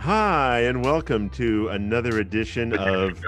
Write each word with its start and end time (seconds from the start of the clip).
Hi, 0.00 0.60
and 0.60 0.84
welcome 0.84 1.28
to 1.30 1.68
another 1.68 2.20
edition 2.20 2.72
of 2.72 3.20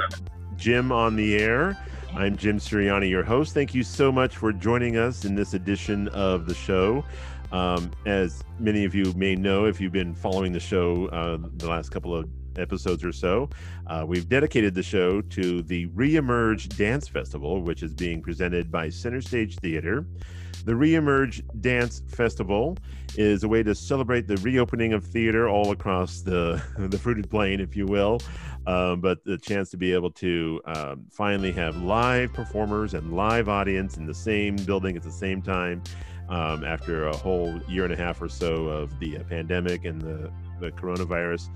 Jim 0.56 0.92
on 0.92 1.16
the 1.16 1.36
Air. 1.36 1.76
I'm 2.14 2.36
Jim 2.36 2.58
Sirianni, 2.58 3.10
your 3.10 3.24
host. 3.24 3.52
Thank 3.52 3.74
you 3.74 3.82
so 3.82 4.12
much 4.12 4.36
for 4.36 4.52
joining 4.52 4.96
us 4.96 5.24
in 5.24 5.34
this 5.34 5.52
edition 5.52 6.06
of 6.08 6.46
the 6.46 6.54
show. 6.54 7.04
Um, 7.50 7.90
as 8.06 8.44
many 8.60 8.84
of 8.84 8.94
you 8.94 9.12
may 9.14 9.34
know, 9.34 9.64
if 9.64 9.80
you've 9.80 9.92
been 9.92 10.14
following 10.14 10.52
the 10.52 10.60
show 10.60 11.06
uh, 11.08 11.38
the 11.56 11.68
last 11.68 11.90
couple 11.90 12.14
of 12.14 12.30
episodes 12.56 13.04
or 13.04 13.12
so, 13.12 13.50
uh, 13.88 14.04
we've 14.06 14.28
dedicated 14.28 14.72
the 14.72 14.82
show 14.82 15.20
to 15.22 15.62
the 15.62 15.88
Reemerge 15.88 16.76
Dance 16.76 17.08
Festival, 17.08 17.60
which 17.62 17.82
is 17.82 17.92
being 17.94 18.22
presented 18.22 18.70
by 18.70 18.88
Center 18.88 19.20
Stage 19.20 19.56
Theater. 19.56 20.06
The 20.64 20.72
Reemerge 20.72 21.42
Dance 21.60 22.02
Festival 22.08 22.76
is 23.16 23.44
a 23.44 23.48
way 23.48 23.62
to 23.62 23.74
celebrate 23.74 24.26
the 24.26 24.36
reopening 24.38 24.92
of 24.92 25.04
theater 25.04 25.48
all 25.48 25.70
across 25.72 26.20
the 26.20 26.62
the 26.78 26.98
fruited 26.98 27.30
plain, 27.30 27.60
if 27.60 27.74
you 27.76 27.86
will. 27.86 28.20
Um, 28.66 29.00
but 29.00 29.24
the 29.24 29.38
chance 29.38 29.70
to 29.70 29.78
be 29.78 29.92
able 29.92 30.10
to 30.12 30.60
um, 30.66 31.06
finally 31.10 31.50
have 31.52 31.76
live 31.78 32.32
performers 32.34 32.92
and 32.94 33.14
live 33.14 33.48
audience 33.48 33.96
in 33.96 34.06
the 34.06 34.14
same 34.14 34.56
building 34.56 34.96
at 34.96 35.02
the 35.02 35.10
same 35.10 35.40
time 35.40 35.82
um, 36.28 36.64
after 36.64 37.08
a 37.08 37.16
whole 37.16 37.60
year 37.68 37.84
and 37.84 37.92
a 37.92 37.96
half 37.96 38.20
or 38.20 38.28
so 38.28 38.66
of 38.66 38.98
the 39.00 39.18
uh, 39.18 39.22
pandemic 39.24 39.84
and 39.84 40.00
the, 40.00 40.30
the 40.60 40.70
coronavirus. 40.72 41.48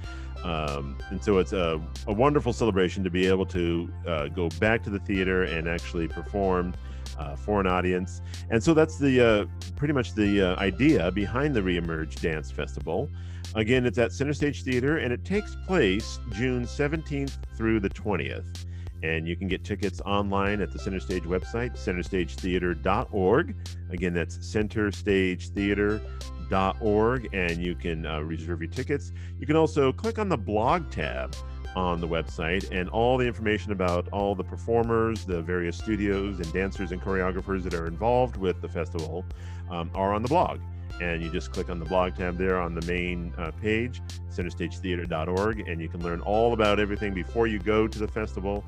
Um, 0.45 0.99
and 1.11 1.23
so 1.23 1.39
it's 1.39 1.53
a, 1.53 1.81
a, 2.07 2.13
wonderful 2.13 2.53
celebration 2.53 3.03
to 3.05 3.11
be 3.11 3.27
able 3.27 3.47
to 3.47 3.89
uh, 4.07 4.29
go 4.29 4.49
back 4.61 4.83
to 4.83 4.91
the 4.91 4.99
theater 4.99 5.45
and 5.45 5.69
actually 5.69 6.07
perform 6.07 6.75
uh, 7.19 7.37
for 7.37 7.61
an 7.61 7.67
audience. 7.67 8.23
And 8.51 8.63
so 8.63 8.75
that's 8.75 8.99
the 8.99 9.21
uh, 9.21 9.47
pretty 9.77 9.95
much 9.95 10.15
the 10.15 10.53
uh, 10.53 10.57
idea 10.57 11.11
behind 11.11 11.55
the 11.55 11.61
Reemerge 11.61 12.21
Dance 12.21 12.51
Festival. 12.51 13.09
Again, 13.55 13.87
it's 13.87 13.97
at 13.99 14.13
Center 14.13 14.35
Stage 14.35 14.63
Theater 14.63 14.99
and 14.99 15.13
it 15.13 15.25
takes 15.25 15.57
place 15.67 16.19
June 16.33 16.65
17th 16.65 17.39
through 17.57 17.81
the 17.81 17.91
20th. 17.91 18.67
And 19.03 19.27
you 19.29 19.37
can 19.37 19.49
get 19.49 19.65
tickets 19.65 20.01
online 20.01 20.63
at 20.63 20.73
the 20.73 20.79
Center 20.79 20.99
Stage 20.99 21.25
website, 21.25 21.77
centerstagetheater.org. 21.77 23.55
Again, 23.91 24.15
that's 24.15 24.39
centerstagetheater.org, 24.39 27.29
and 27.35 27.59
you 27.59 27.75
can 27.75 28.07
uh, 28.07 28.21
reserve 28.21 28.63
your 28.63 28.71
tickets. 28.71 29.13
You 29.39 29.47
can 29.47 29.57
also 29.57 29.93
click 29.93 30.19
on 30.19 30.31
the 30.31 30.39
blog 30.39 30.91
tab 30.91 31.37
on 31.77 32.01
the 32.01 32.09
website, 32.09 32.71
and 32.71 32.89
all 32.91 33.17
the 33.17 33.27
information 33.27 33.73
about 33.73 34.09
all 34.13 34.35
the 34.35 34.45
performers, 34.45 35.25
the 35.25 35.43
various 35.43 35.77
studios, 35.77 36.39
and 36.39 36.53
dancers 36.53 36.93
and 36.93 37.03
choreographers 37.03 37.63
that 37.63 37.75
are 37.75 37.87
involved 37.87 38.37
with 38.37 38.61
the 38.61 38.69
festival 38.69 39.25
um, 39.71 39.91
are 39.95 40.15
on 40.15 40.23
the 40.23 40.29
blog. 40.29 40.61
And 41.01 41.23
you 41.23 41.31
just 41.31 41.53
click 41.53 41.71
on 41.71 41.79
the 41.79 41.85
blog 41.85 42.17
tab 42.17 42.39
there 42.39 42.61
on 42.61 42.75
the 42.75 42.87
main 42.87 43.33
uh, 43.37 43.51
page, 43.61 44.01
centerstagetheater.org, 44.31 45.69
and 45.69 45.81
you 45.81 45.89
can 45.89 46.03
learn 46.03 46.21
all 46.21 46.53
about 46.53 46.79
everything 46.79 47.13
before 47.13 47.47
you 47.47 47.59
go 47.59 47.89
to 47.89 47.99
the 47.99 48.09
festival. 48.09 48.65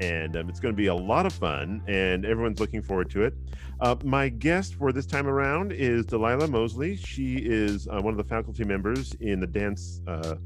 And 0.00 0.36
um, 0.36 0.48
it's 0.48 0.60
going 0.60 0.74
to 0.74 0.76
be 0.76 0.88
a 0.88 0.94
lot 0.94 1.26
of 1.26 1.32
fun, 1.32 1.82
and 1.86 2.24
everyone's 2.24 2.60
looking 2.60 2.82
forward 2.82 3.10
to 3.10 3.22
it. 3.22 3.34
Uh, 3.80 3.96
my 4.04 4.28
guest 4.28 4.74
for 4.74 4.92
this 4.92 5.06
time 5.06 5.26
around 5.26 5.72
is 5.72 6.06
Delila 6.06 6.48
Moseley. 6.48 6.96
She 6.96 7.36
is 7.36 7.88
uh, 7.88 8.00
one 8.00 8.12
of 8.12 8.18
the 8.18 8.24
faculty 8.24 8.64
members 8.64 9.14
in 9.20 9.40
the 9.40 9.46
dance 9.46 10.00
uh, 10.06 10.36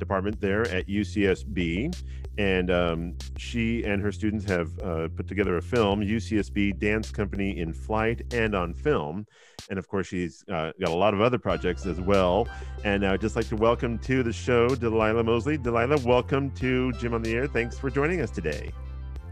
department 0.00 0.40
there 0.40 0.62
at 0.68 0.88
UCSB. 0.88 1.94
And 2.38 2.70
um, 2.70 3.18
she 3.36 3.84
and 3.84 4.02
her 4.02 4.10
students 4.10 4.44
have 4.46 4.78
uh, 4.80 5.08
put 5.08 5.28
together 5.28 5.58
a 5.58 5.62
film, 5.62 6.00
UCSB 6.00 6.78
Dance 6.78 7.10
Company 7.10 7.58
in 7.58 7.72
Flight 7.72 8.32
and 8.32 8.54
on 8.54 8.72
Film. 8.72 9.26
And 9.68 9.78
of 9.78 9.86
course, 9.88 10.06
she's 10.06 10.44
uh, 10.48 10.72
got 10.80 10.90
a 10.90 10.94
lot 10.94 11.12
of 11.12 11.20
other 11.20 11.38
projects 11.38 11.86
as 11.86 12.00
well. 12.00 12.48
And 12.82 13.06
I'd 13.06 13.20
just 13.20 13.36
like 13.36 13.48
to 13.48 13.56
welcome 13.56 13.98
to 14.00 14.22
the 14.22 14.32
show 14.32 14.70
Delila 14.70 15.24
Moseley. 15.24 15.58
Delila, 15.58 16.02
welcome 16.04 16.50
to 16.52 16.92
Jim 16.92 17.14
on 17.14 17.22
the 17.22 17.34
Air. 17.34 17.46
Thanks 17.46 17.78
for 17.78 17.90
joining 17.90 18.20
us 18.20 18.30
today. 18.30 18.72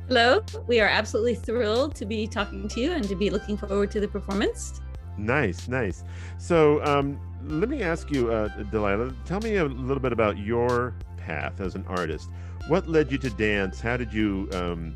Hello. 0.08 0.42
We 0.66 0.80
are 0.80 0.88
absolutely 0.88 1.34
thrilled 1.34 1.94
to 1.96 2.06
be 2.06 2.26
talking 2.26 2.66
to 2.68 2.80
you 2.80 2.92
and 2.92 3.06
to 3.08 3.14
be 3.14 3.30
looking 3.30 3.56
forward 3.56 3.90
to 3.90 4.00
the 4.00 4.08
performance. 4.08 4.80
Nice, 5.18 5.68
nice. 5.68 6.04
So, 6.38 6.82
um, 6.84 7.20
let 7.46 7.68
me 7.68 7.82
ask 7.82 8.10
you, 8.10 8.32
uh, 8.32 8.48
Delila, 8.64 9.14
tell 9.24 9.40
me 9.40 9.56
a 9.56 9.64
little 9.64 10.02
bit 10.02 10.12
about 10.12 10.38
your 10.38 10.94
path 11.16 11.60
as 11.60 11.74
an 11.74 11.84
artist. 11.88 12.30
What 12.68 12.88
led 12.88 13.10
you 13.12 13.18
to 13.18 13.30
dance? 13.30 13.80
How 13.80 13.96
did 13.96 14.12
you 14.12 14.48
um, 14.52 14.94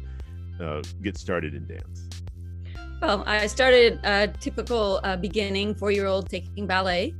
uh, 0.60 0.82
get 1.02 1.16
started 1.16 1.54
in 1.54 1.66
dance? 1.66 2.08
Well, 3.00 3.24
I 3.26 3.46
started 3.46 3.98
a 4.04 4.28
typical 4.28 5.00
uh, 5.02 5.16
beginning 5.16 5.74
four 5.74 5.90
year 5.90 6.06
old 6.06 6.28
taking 6.28 6.66
ballet, 6.66 7.14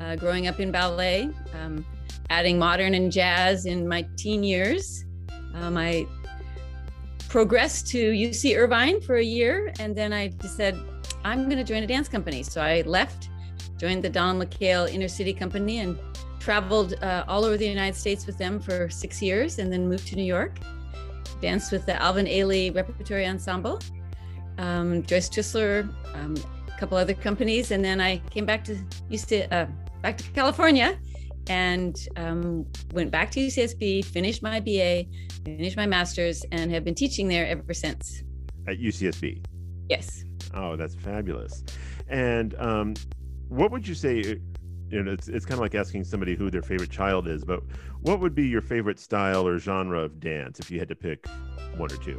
uh, 0.00 0.16
growing 0.16 0.46
up 0.46 0.60
in 0.60 0.70
ballet, 0.70 1.28
um, 1.60 1.84
adding 2.30 2.58
modern 2.58 2.94
and 2.94 3.10
jazz 3.10 3.66
in 3.66 3.88
my 3.88 4.06
teen 4.16 4.44
years. 4.44 5.04
Um, 5.54 5.76
I 5.76 6.06
progressed 7.28 7.88
to 7.88 8.12
UC 8.12 8.56
Irvine 8.56 9.00
for 9.00 9.16
a 9.16 9.24
year, 9.24 9.72
and 9.80 9.96
then 9.96 10.12
I 10.12 10.32
said, 10.40 10.78
I'm 11.24 11.46
going 11.46 11.58
to 11.58 11.64
join 11.64 11.82
a 11.82 11.86
dance 11.86 12.08
company. 12.08 12.42
So 12.42 12.60
I 12.60 12.82
left 12.82 13.28
joined 13.78 14.02
the 14.02 14.10
Don 14.10 14.38
McKayle 14.38 14.92
Inner 14.92 15.08
City 15.08 15.32
Company 15.32 15.78
and 15.78 15.98
traveled 16.38 16.94
uh, 17.02 17.24
all 17.26 17.44
over 17.44 17.56
the 17.56 17.66
United 17.66 17.96
States 17.96 18.26
with 18.26 18.38
them 18.38 18.60
for 18.60 18.88
six 18.90 19.22
years 19.22 19.58
and 19.58 19.72
then 19.72 19.88
moved 19.88 20.06
to 20.08 20.16
New 20.16 20.24
York. 20.24 20.58
Danced 21.40 21.72
with 21.72 21.86
the 21.86 22.00
Alvin 22.00 22.26
Ailey 22.26 22.74
Repertory 22.74 23.26
Ensemble, 23.26 23.80
um, 24.58 25.02
Joyce 25.02 25.28
Trisler, 25.28 25.88
um, 26.14 26.36
a 26.68 26.78
couple 26.78 26.96
other 26.96 27.14
companies, 27.14 27.70
and 27.70 27.84
then 27.84 28.00
I 28.00 28.18
came 28.30 28.46
back 28.46 28.64
to 28.64 28.78
used 29.08 29.28
to 29.30 29.52
uh, 29.54 29.66
back 30.02 30.16
to 30.18 30.24
California 30.30 30.98
and 31.48 32.08
um, 32.16 32.66
went 32.92 33.10
back 33.10 33.30
to 33.32 33.40
UCSB, 33.40 34.04
finished 34.04 34.42
my 34.42 34.60
BA, 34.60 35.04
finished 35.44 35.76
my 35.76 35.86
master's, 35.86 36.44
and 36.52 36.70
have 36.70 36.84
been 36.84 36.94
teaching 36.94 37.28
there 37.28 37.46
ever 37.46 37.74
since. 37.74 38.22
At 38.66 38.78
UCSB. 38.78 39.44
Yes. 39.88 40.24
Oh, 40.54 40.76
that's 40.76 40.94
fabulous. 40.94 41.64
And 42.08 42.54
um, 42.58 42.94
what 43.48 43.70
would 43.70 43.86
you 43.86 43.94
say? 43.94 44.20
Uh, 44.20 44.34
you 44.90 45.02
know, 45.02 45.12
it's 45.12 45.28
it's 45.28 45.44
kind 45.44 45.54
of 45.54 45.60
like 45.60 45.74
asking 45.74 46.04
somebody 46.04 46.36
who 46.36 46.50
their 46.50 46.62
favorite 46.62 46.90
child 46.90 47.26
is, 47.26 47.44
but 47.44 47.62
what 48.02 48.20
would 48.20 48.34
be 48.34 48.46
your 48.46 48.60
favorite 48.60 48.98
style 48.98 49.46
or 49.46 49.58
genre 49.58 50.00
of 50.00 50.20
dance 50.20 50.60
if 50.60 50.70
you 50.70 50.78
had 50.78 50.88
to 50.88 50.94
pick 50.94 51.26
one 51.76 51.90
or 51.90 51.96
two? 51.96 52.18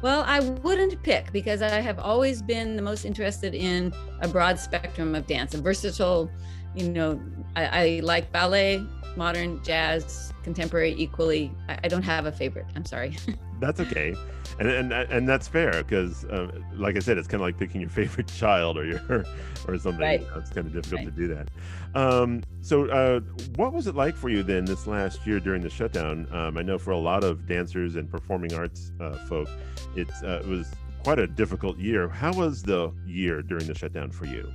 Well, 0.00 0.22
I 0.26 0.40
wouldn't 0.40 1.02
pick 1.02 1.32
because 1.32 1.60
I 1.60 1.80
have 1.80 1.98
always 1.98 2.40
been 2.40 2.76
the 2.76 2.82
most 2.82 3.04
interested 3.04 3.54
in 3.54 3.92
a 4.20 4.28
broad 4.28 4.58
spectrum 4.58 5.14
of 5.14 5.26
dance, 5.26 5.54
a 5.54 5.60
versatile, 5.60 6.30
you 6.74 6.88
know, 6.88 7.20
I, 7.56 7.66
I 7.66 8.00
like 8.04 8.30
ballet, 8.30 8.84
modern, 9.16 9.62
jazz, 9.62 10.32
contemporary 10.42 10.94
equally. 10.96 11.52
I, 11.68 11.78
I 11.84 11.88
don't 11.88 12.02
have 12.02 12.26
a 12.26 12.32
favorite. 12.32 12.66
I'm 12.76 12.84
sorry. 12.84 13.16
that's 13.60 13.80
okay 13.80 14.14
and 14.58 14.68
and 14.68 14.92
and 14.92 15.28
that's 15.28 15.46
fair 15.46 15.82
because 15.82 16.24
uh, 16.26 16.50
like 16.74 16.96
i 16.96 16.98
said 16.98 17.18
it's 17.18 17.28
kind 17.28 17.40
of 17.40 17.46
like 17.46 17.58
picking 17.58 17.80
your 17.80 17.90
favorite 18.00 18.26
child 18.26 18.76
or 18.76 18.84
your 18.84 19.24
or 19.66 19.78
something 19.78 20.00
right. 20.00 20.20
you 20.20 20.26
know, 20.26 20.38
it's 20.38 20.50
kind 20.50 20.66
of 20.66 20.72
difficult 20.72 21.00
right. 21.00 21.16
to 21.16 21.28
do 21.28 21.28
that 21.28 21.48
um, 21.94 22.42
so 22.60 22.86
uh, 22.90 23.20
what 23.56 23.72
was 23.72 23.86
it 23.86 23.94
like 23.94 24.14
for 24.14 24.28
you 24.28 24.42
then 24.42 24.64
this 24.64 24.86
last 24.86 25.26
year 25.26 25.40
during 25.40 25.62
the 25.62 25.70
shutdown 25.70 26.26
um, 26.32 26.56
i 26.58 26.62
know 26.62 26.78
for 26.78 26.90
a 26.90 26.98
lot 26.98 27.24
of 27.24 27.46
dancers 27.46 27.96
and 27.96 28.10
performing 28.10 28.52
arts 28.54 28.92
uh, 29.00 29.12
folk 29.26 29.48
it's, 29.96 30.22
uh, 30.22 30.42
it 30.42 30.48
was 30.48 30.70
quite 31.02 31.18
a 31.18 31.26
difficult 31.26 31.78
year 31.78 32.08
how 32.08 32.32
was 32.32 32.62
the 32.62 32.92
year 33.06 33.42
during 33.42 33.66
the 33.66 33.74
shutdown 33.74 34.10
for 34.10 34.26
you 34.26 34.52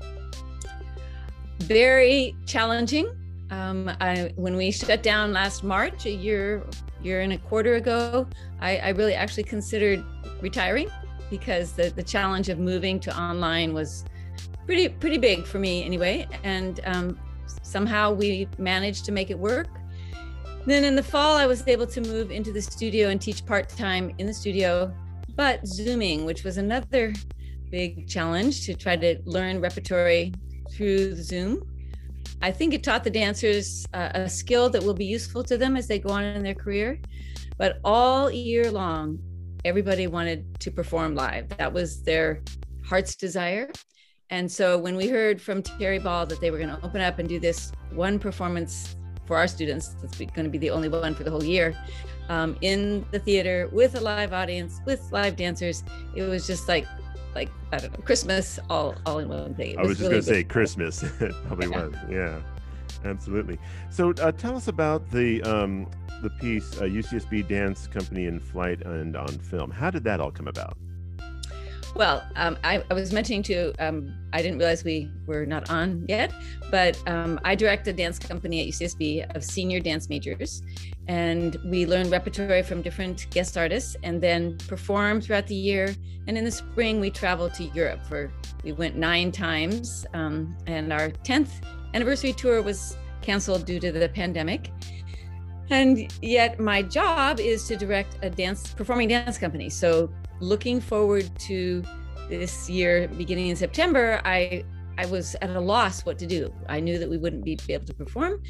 very 1.60 2.36
challenging 2.46 3.10
um, 3.50 3.92
I, 4.02 4.32
when 4.36 4.56
we 4.56 4.72
shut 4.72 5.04
down 5.04 5.34
last 5.34 5.64
March, 5.64 6.06
a 6.06 6.12
year 6.12 6.64
year 7.02 7.22
and 7.22 7.34
a 7.34 7.38
quarter 7.38 7.76
ago, 7.76 8.28
I, 8.62 8.78
I 8.78 8.90
really 8.90 9.14
actually 9.14 9.44
considered 9.44 10.04
retiring 10.42 10.90
because 11.30 11.74
the, 11.74 11.90
the 11.90 12.04
challenge 12.04 12.50
of 12.50 12.60
moving 12.60 13.00
to 13.02 13.20
online 13.20 13.74
was 13.74 14.06
pretty 14.66 14.88
pretty 14.90 15.18
big 15.18 15.46
for 15.46 15.60
me 15.60 15.84
anyway. 15.84 16.28
And 16.44 16.80
um, 16.86 17.20
somehow 17.62 18.12
we 18.12 18.48
managed 18.58 19.06
to 19.06 19.12
make 19.12 19.30
it 19.30 19.38
work. 19.38 19.68
Then 20.66 20.86
in 20.86 20.96
the 20.96 21.04
fall, 21.04 21.36
I 21.36 21.46
was 21.46 21.68
able 21.68 21.88
to 21.88 22.02
move 22.02 22.32
into 22.32 22.54
the 22.54 22.62
studio 22.62 23.10
and 23.10 23.20
teach 23.20 23.46
part 23.46 23.68
time 23.68 24.14
in 24.18 24.28
the 24.28 24.34
studio, 24.34 24.94
but 25.36 25.68
Zooming, 25.68 26.24
which 26.24 26.46
was 26.46 26.58
another 26.58 27.14
big 27.70 28.08
challenge 28.08 28.66
to 28.66 28.74
try 28.74 28.96
to 28.96 29.20
learn 29.26 29.60
repertory 29.60 30.34
through 30.72 31.16
Zoom. 31.16 31.68
I 32.44 32.52
think 32.52 32.74
it 32.74 32.84
taught 32.84 33.06
the 33.06 33.10
dancers 33.10 33.86
uh, 33.94 34.10
a 34.14 34.30
skill 34.30 34.70
that 34.72 34.84
will 34.84 34.94
be 34.94 35.06
useful 35.06 35.46
to 35.46 35.58
them 35.58 35.78
as 35.78 35.88
they 35.88 35.98
go 35.98 36.10
on 36.10 36.26
in 36.26 36.44
their 36.44 36.54
career. 36.54 37.00
But 37.58 37.80
all 37.86 38.30
year 38.30 38.70
long, 38.70 39.18
everybody 39.64 40.08
wanted 40.08 40.60
to 40.60 40.70
perform 40.70 41.16
live. 41.16 41.48
That 41.58 41.72
was 41.72 42.04
their 42.04 42.42
heart's 42.86 43.16
desire. 43.16 43.72
And 44.30 44.52
so 44.52 44.78
when 44.78 44.98
we 44.98 45.08
heard 45.08 45.42
from 45.42 45.64
Terry 45.64 46.00
Ball 46.00 46.26
that 46.26 46.42
they 46.42 46.52
were 46.52 46.58
going 46.58 46.70
to 46.70 46.86
open 46.86 47.00
up 47.00 47.18
and 47.18 47.30
do 47.30 47.40
this 47.40 47.72
one 47.94 48.20
performance 48.20 48.98
for 49.26 49.38
our 49.38 49.48
students, 49.48 49.96
that's 50.02 50.18
going 50.18 50.44
to 50.44 50.50
be 50.50 50.58
the 50.58 50.70
only 50.70 50.90
one 50.90 51.16
for 51.16 51.24
the 51.24 51.32
whole 51.32 51.46
year, 51.46 51.74
um, 52.28 52.58
in 52.60 53.06
the 53.12 53.20
theater 53.20 53.70
with 53.72 53.96
a 53.96 54.02
live 54.02 54.34
audience, 54.34 54.82
with 54.86 55.02
live 55.14 55.38
dancers, 55.38 55.82
it 56.14 56.24
was 56.24 56.46
just 56.46 56.68
like 56.68 56.86
like 57.36 57.50
I 57.72 57.78
don't 57.78 57.94
know, 57.94 58.04
Christmas 58.06 58.60
all 58.70 58.96
all 59.06 59.20
in 59.20 59.30
one 59.30 59.54
day. 59.54 59.76
I 59.78 59.82
was 59.82 59.98
just 59.98 60.02
really 60.02 60.22
gonna 60.22 60.24
say 60.24 60.44
Christmas. 60.44 61.04
it 61.22 61.34
probably 61.48 61.70
yeah. 61.70 61.86
was, 61.86 61.96
yeah. 62.10 62.40
Absolutely. 63.06 63.60
So 63.90 64.12
uh, 64.12 64.32
tell 64.32 64.56
us 64.56 64.68
about 64.68 65.10
the 65.12 65.42
um, 65.44 65.88
the 66.22 66.30
piece 66.30 66.80
uh, 66.80 66.86
UCSB 66.86 67.48
Dance 67.48 67.88
Company 67.88 68.26
in 68.26 68.40
Flight 68.40 68.82
and 68.86 69.16
on 69.16 69.28
Film. 69.28 69.72
How 69.72 69.90
did 69.90 70.04
that 70.06 70.20
all 70.20 70.32
come 70.32 70.48
about? 70.48 70.78
Well, 71.96 72.24
um, 72.36 72.58
I, 72.64 72.84
I, 72.90 72.94
was 72.96 73.14
mentioning 73.14 73.44
to, 73.44 73.72
um, 73.78 74.16
I 74.34 74.42
didn't 74.42 74.58
realize 74.58 74.84
we 74.84 75.12
were 75.28 75.46
not 75.46 75.70
on 75.70 76.06
yet, 76.10 76.34
but 76.72 77.00
um, 77.08 77.40
I 77.44 77.54
direct 77.54 77.88
a 77.88 77.94
dance 77.94 78.18
company 78.18 78.62
at 78.62 78.68
UCSB 78.68 79.36
of 79.36 79.44
senior 79.44 79.80
dance 79.80 80.10
majors. 80.10 80.64
And 81.08 81.56
we 81.66 81.86
learn 81.86 82.10
repertory 82.10 82.64
from 82.64 82.82
different 82.82 83.28
guest 83.30 83.58
artists 83.58 83.96
and 84.02 84.20
then 84.20 84.58
perform 84.68 85.22
throughout 85.22 85.46
the 85.46 85.56
year. 85.56 85.96
And 86.26 86.36
in 86.36 86.44
the 86.44 86.52
spring, 86.52 87.00
we 87.00 87.12
travel 87.12 87.48
to 87.52 87.64
Europe 87.66 88.04
for, 88.08 88.32
we 88.64 88.72
went 88.72 88.96
nine 88.96 89.32
times. 89.32 90.08
Um, 90.16 90.58
and 90.66 90.92
our 90.92 91.10
10th 91.10 91.64
anniversary 91.94 92.34
tour 92.34 92.64
was 92.64 92.98
canceled 93.22 93.66
due 93.66 93.80
to 93.80 93.92
the 93.92 94.10
pandemic. 94.10 94.72
And 95.70 96.12
yet, 96.24 96.60
my 96.60 96.82
job 96.82 97.40
is 97.40 97.68
to 97.68 97.78
direct 97.78 98.18
a 98.24 98.32
dance 98.32 98.74
performing 98.74 99.10
dance 99.10 99.38
company. 99.38 99.70
So 99.70 100.12
looking 100.40 100.82
forward 100.82 101.30
to 101.40 101.84
this 102.30 102.70
year 102.70 103.08
beginning 103.08 103.48
in 103.48 103.56
September, 103.56 104.22
I 104.26 104.64
I 104.98 105.06
was 105.08 105.36
at 105.42 105.50
a 105.50 105.60
loss 105.60 106.06
what 106.06 106.20
to 106.20 106.28
do. 106.28 106.54
I 106.70 106.80
knew 106.80 107.00
that 107.00 107.10
we 107.10 107.18
wouldn't 107.18 107.44
be, 107.44 107.56
be 107.68 107.74
able 107.74 107.86
to 107.86 107.94
perform. 107.94 108.42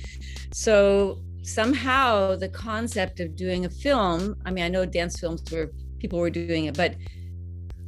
So 0.51 1.19
somehow 1.41 2.35
the 2.35 2.49
concept 2.49 3.19
of 3.19 3.35
doing 3.35 3.65
a 3.65 3.69
film, 3.69 4.35
I 4.45 4.51
mean, 4.51 4.63
I 4.63 4.67
know 4.67 4.85
dance 4.85 5.19
films 5.19 5.41
were 5.51 5.71
people 5.99 6.19
were 6.19 6.29
doing 6.29 6.65
it, 6.65 6.75
but 6.75 6.95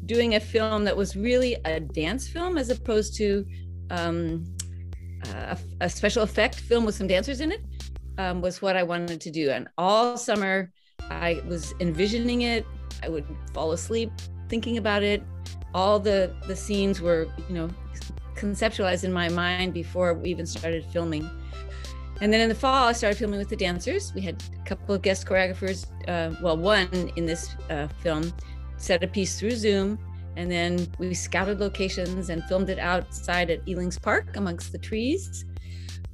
doing 0.06 0.36
a 0.36 0.40
film 0.40 0.86
that 0.86 0.96
was 0.96 1.16
really 1.16 1.58
a 1.66 1.80
dance 1.80 2.28
film 2.28 2.58
as 2.58 2.70
opposed 2.70 3.16
to 3.18 3.46
um, 3.90 4.46
a, 5.34 5.58
a, 5.82 5.90
special 5.90 6.24
effect 6.24 6.56
film 6.56 6.86
with 6.86 6.96
some 6.96 7.08
dancers 7.08 7.42
in 7.42 7.52
it 7.52 7.62
um, 8.18 8.42
was 8.42 8.62
what 8.62 8.78
I 8.78 8.84
wanted 8.84 9.20
to 9.20 9.32
do. 9.32 9.50
And 9.50 9.68
all 9.78 10.18
summer 10.18 10.72
I 11.10 11.42
was 11.48 11.74
envisioning 11.80 12.44
it, 12.44 12.66
I 13.06 13.10
would 13.10 13.26
fall 13.54 13.72
asleep 13.72 14.12
thinking 14.50 14.78
about 14.78 15.04
it. 15.04 15.24
All 15.74 16.00
the 16.00 16.34
the 16.48 16.56
scenes 16.56 17.02
were, 17.02 17.28
you 17.48 17.56
know, 17.56 17.70
conceptualized 18.36 19.04
in 19.04 19.14
my 19.14 19.30
mind 19.30 19.74
before 19.74 20.14
we 20.14 20.30
even 20.30 20.46
started 20.46 20.86
filming. 20.92 21.30
And 22.22 22.32
then 22.32 22.40
in 22.40 22.50
the 22.50 22.56
fall, 22.56 22.88
I 22.88 22.94
started 22.94 23.18
filming 23.18 23.40
with 23.40 23.50
the 23.50 23.58
dancers. 23.58 24.14
We 24.16 24.22
had 24.22 24.42
a 24.60 24.64
couple 24.64 24.96
of 24.96 25.02
guest 25.02 25.28
choreographers. 25.28 25.86
Uh, 26.08 26.34
well, 26.42 26.58
one 26.58 27.12
in 27.18 27.26
this 27.26 27.56
uh, 27.70 27.88
film 28.02 28.34
set 28.78 29.04
a 29.04 29.08
piece 29.08 29.38
through 29.38 29.52
Zoom, 29.52 30.00
and 30.38 30.50
then 30.50 30.88
we 30.98 31.14
scouted 31.14 31.60
locations 31.60 32.30
and 32.30 32.44
filmed 32.46 32.70
it 32.70 32.80
outside 32.80 33.50
at 33.50 33.60
Elings 33.68 34.00
Park 34.00 34.38
amongst 34.38 34.72
the 34.72 34.78
trees. 34.78 35.46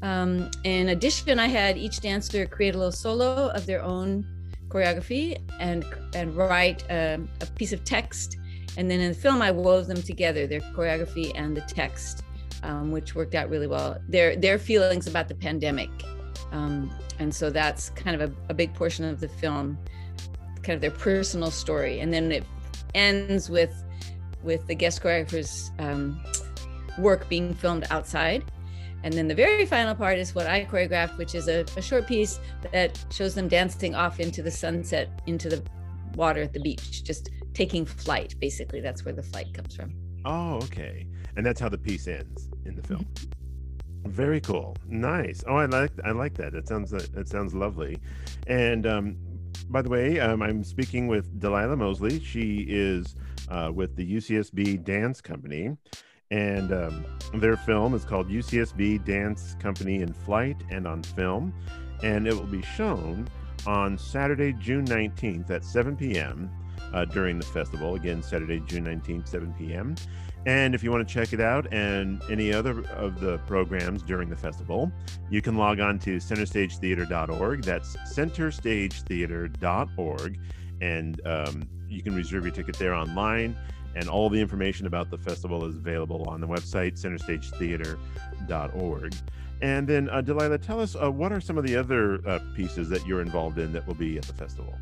Um, 0.02 0.50
in 0.64 0.90
addition, 0.90 1.38
I 1.38 1.48
had 1.48 1.78
each 1.78 2.00
dancer 2.00 2.48
create 2.48 2.74
a 2.74 2.78
little 2.78 2.92
solo 2.92 3.50
of 3.50 3.68
their 3.68 3.84
own 3.84 4.26
choreography 4.72 5.38
and 5.60 5.86
and 6.14 6.36
write 6.36 6.84
a, 6.90 7.20
a 7.42 7.46
piece 7.58 7.74
of 7.74 7.84
text. 7.84 8.38
And 8.78 8.90
then 8.90 9.02
in 9.02 9.10
the 9.10 9.18
film 9.18 9.42
i 9.42 9.52
wove 9.52 9.88
them 9.88 10.02
together 10.02 10.48
their 10.48 10.62
choreography 10.62 11.34
and 11.36 11.58
the 11.58 11.62
text 11.62 12.24
um, 12.64 12.92
which 12.92 13.16
worked 13.16 13.36
out 13.36 13.50
really 13.50 13.68
well. 13.68 13.98
Their 14.08 14.36
their 14.36 14.58
feelings 14.58 15.08
about 15.08 15.28
the 15.28 15.36
pandemic 15.36 15.90
um, 16.52 16.92
and 17.20 17.34
so 17.34 17.50
that's 17.50 17.90
kind 17.92 18.20
of 18.20 18.30
a, 18.30 18.36
a, 18.50 18.54
big 18.54 18.74
portion 18.74 19.06
of 19.06 19.20
the 19.20 19.28
film 19.28 19.78
kind 20.64 20.76
of 20.76 20.82
their 20.82 20.92
personal 20.92 21.50
story. 21.50 22.00
And 22.00 22.14
then 22.14 22.32
it 22.32 22.44
ends 22.94 23.50
with 23.50 23.74
with 24.44 24.66
the 24.68 24.76
guest 24.76 25.02
choreographer's 25.02 25.72
um, 25.80 26.22
work 26.98 27.30
being 27.30 27.54
filmed 27.54 27.86
outside 27.90 28.44
and 29.04 29.14
then 29.14 29.28
the 29.28 29.36
very 29.36 29.66
final 29.66 29.96
part 29.96 30.18
is 30.18 30.36
what 30.36 30.48
I 30.48 30.66
choreographed, 30.66 31.18
which 31.18 31.36
is 31.36 31.48
a, 31.48 31.66
a, 31.76 31.82
short 31.82 32.08
piece 32.08 32.40
that 32.72 33.04
shows 33.10 33.34
them 33.34 33.48
dancing 33.48 33.96
off 33.96 34.20
into 34.20 34.42
the 34.42 34.52
sunset, 34.52 35.10
into 35.26 35.50
the 35.50 35.64
water 36.16 36.42
at 36.42 36.54
the 36.54 36.60
beach, 36.60 37.04
just 37.04 37.30
taking 37.54 37.86
flight. 37.86 38.36
Basically, 38.40 38.80
that's 38.80 39.04
where 39.04 39.14
the 39.14 39.24
flight 39.24 39.54
comes 39.54 39.76
from. 39.76 39.94
Oh, 40.26 40.56
okay. 40.58 41.08
And 41.36 41.46
that's 41.46 41.60
how 41.60 41.70
the 41.70 41.78
piece 41.78 42.08
ends 42.08 42.50
in 42.66 42.76
the 42.76 42.84
film. 42.84 43.06
Mm-hmm. 43.06 44.10
Very 44.10 44.42
cool. 44.42 44.76
Nice. 44.88 45.44
Oh, 45.48 45.56
I 45.56 45.66
like 45.66 45.92
I 46.04 46.12
like 46.12 46.34
that. 46.36 46.56
It 46.56 46.68
sounds 46.68 46.92
it 46.92 47.28
sounds 47.28 47.54
lovely. 47.54 47.98
And 48.48 48.88
um, 48.88 49.18
by 49.70 49.82
the 49.82 49.90
way, 49.90 50.20
um, 50.20 50.42
I'm 50.42 50.64
speaking 50.64 51.08
with 51.08 51.40
Delila 51.40 51.78
Moseley. 51.78 52.20
She 52.20 52.66
is 52.68 53.16
uh, 53.50 53.72
with 53.74 53.96
the 53.96 54.16
UCSB 54.16 54.84
Dance 54.84 55.22
Company 55.22 55.78
and 56.32 56.72
um, 56.72 57.06
their 57.36 57.56
film 57.56 57.94
is 57.94 58.06
called 58.06 58.30
UCSB 58.30 59.06
Dance 59.06 59.56
Company 59.60 60.02
in 60.02 60.14
Flight 60.14 60.64
and 60.70 60.88
on 60.88 61.04
Film, 61.04 61.54
and 62.04 62.26
it 62.26 62.34
will 62.34 62.44
be 62.44 62.62
shown 62.62 63.28
on 63.68 63.98
Saturday, 63.98 64.54
June 64.54 64.86
19th 64.86 65.50
at 65.52 65.64
7 65.64 65.96
p.m. 65.96 66.50
Uh, 66.94 67.06
during 67.06 67.38
the 67.38 67.46
festival. 67.46 67.96
Again, 67.96 68.24
Saturday, 68.24 68.60
June 68.62 68.86
19th, 68.86 69.28
7 69.28 69.54
p.m. 69.54 69.96
And 70.46 70.74
if 70.74 70.84
you 70.84 70.92
want 70.92 71.08
to 71.08 71.14
check 71.14 71.34
it 71.34 71.40
out 71.40 71.72
and 71.72 72.22
any 72.30 72.52
other 72.52 72.84
of 72.92 73.20
the 73.20 73.38
programs 73.40 74.02
during 74.02 74.30
the 74.30 74.36
festival, 74.36 74.92
you 75.30 75.42
can 75.42 75.56
log 75.56 75.80
on 75.80 76.00
to 76.00 76.18
centerstagetheater.org. 76.18 77.64
That's 77.64 77.96
centerstagetheater.org. 77.98 80.40
And 80.82 81.22
um, 81.28 81.70
you 81.88 82.02
can 82.02 82.16
reserve 82.16 82.44
your 82.44 82.54
ticket 82.54 82.78
there 82.78 82.96
online 82.96 83.56
and 83.96 84.10
all 84.10 84.30
the 84.30 84.40
information 84.40 84.88
about 84.88 85.10
the 85.10 85.18
festival 85.18 85.66
is 85.66 85.76
available 85.76 86.24
on 86.30 86.40
the 86.42 86.48
website 86.48 87.00
centerstagetheater.org. 87.00 89.16
And 89.62 89.88
then, 89.88 90.10
uh, 90.10 90.22
Delila, 90.22 90.62
tell 90.62 90.80
us 90.80 90.96
uh, 90.96 91.12
what 91.12 91.32
are 91.32 91.40
some 91.40 91.58
of 91.58 91.66
the 91.66 91.76
other 91.76 92.28
uh, 92.28 92.40
pieces 92.56 92.90
that 92.90 93.06
you're 93.06 93.22
involved 93.22 93.60
in 93.60 93.72
that 93.74 93.86
will 93.86 93.94
be 93.94 94.18
at 94.18 94.24
the 94.24 94.34
festival? 94.34 94.76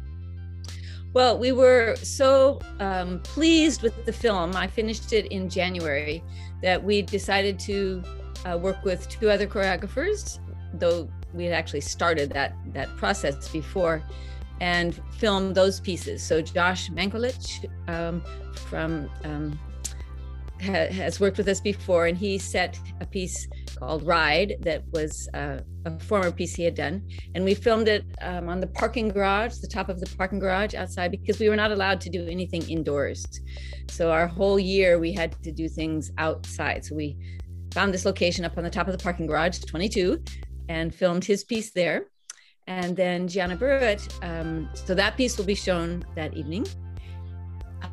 Well, 1.11 1.37
we 1.37 1.51
were 1.51 1.95
so 1.97 2.61
um, 2.79 3.19
pleased 3.21 3.81
with 3.81 4.05
the 4.05 4.13
film. 4.13 4.55
I 4.55 4.67
finished 4.67 5.11
it 5.11 5.25
in 5.27 5.49
January 5.49 6.23
that 6.61 6.83
we 6.83 7.01
decided 7.01 7.59
to 7.61 8.03
uh, 8.45 8.57
work 8.57 8.85
with 8.85 9.09
two 9.09 9.29
other 9.29 9.47
choreographers, 9.47 10.39
though 10.73 11.09
we 11.33 11.45
had 11.45 11.53
actually 11.53 11.81
started 11.81 12.31
that 12.31 12.55
that 12.73 12.95
process 12.97 13.49
before 13.49 14.01
and 14.61 14.99
film 15.11 15.53
those 15.53 15.79
pieces. 15.79 16.23
So 16.23 16.41
Josh 16.41 16.89
Mankiewicz 16.89 17.65
um, 17.87 18.21
from 18.53 19.09
um, 19.23 19.59
ha- 20.61 20.91
has 20.91 21.19
worked 21.19 21.37
with 21.37 21.47
us 21.47 21.61
before, 21.61 22.07
and 22.07 22.17
he 22.17 22.37
set 22.37 22.79
a 22.99 23.05
piece 23.05 23.47
called 23.77 24.03
Ride 24.03 24.55
that 24.61 24.83
was 24.91 25.29
uh, 25.33 25.59
a 25.85 25.99
former 25.99 26.31
piece 26.31 26.55
he 26.55 26.63
had 26.63 26.75
done, 26.75 27.07
and 27.35 27.43
we 27.43 27.53
filmed 27.53 27.87
it 27.87 28.05
um, 28.21 28.49
on 28.49 28.59
the 28.59 28.67
parking 28.67 29.09
garage, 29.09 29.57
the 29.57 29.67
top 29.67 29.89
of 29.89 29.99
the 29.99 30.15
parking 30.17 30.39
garage 30.39 30.73
outside, 30.73 31.11
because 31.11 31.39
we 31.39 31.49
were 31.49 31.55
not 31.55 31.71
allowed 31.71 32.01
to 32.01 32.09
do 32.09 32.27
anything 32.27 32.67
indoors. 32.69 33.25
So 33.89 34.11
our 34.11 34.27
whole 34.27 34.59
year 34.59 34.99
we 34.99 35.13
had 35.13 35.41
to 35.43 35.51
do 35.51 35.69
things 35.69 36.11
outside. 36.17 36.85
So 36.85 36.95
we 36.95 37.17
found 37.73 37.93
this 37.93 38.05
location 38.05 38.45
up 38.45 38.57
on 38.57 38.63
the 38.63 38.69
top 38.69 38.87
of 38.87 38.97
the 38.97 39.03
parking 39.03 39.27
garage, 39.27 39.59
22, 39.59 40.21
and 40.67 40.93
filmed 40.93 41.23
his 41.23 41.43
piece 41.43 41.71
there 41.71 42.05
and 42.69 42.95
then 42.95 43.27
Gianna 43.27 43.57
Burritt. 43.57 44.07
Um, 44.23 44.69
so 44.73 44.93
that 44.95 45.17
piece 45.17 45.37
will 45.37 45.45
be 45.45 45.55
shown 45.55 46.05
that 46.15 46.35
evening. 46.35 46.65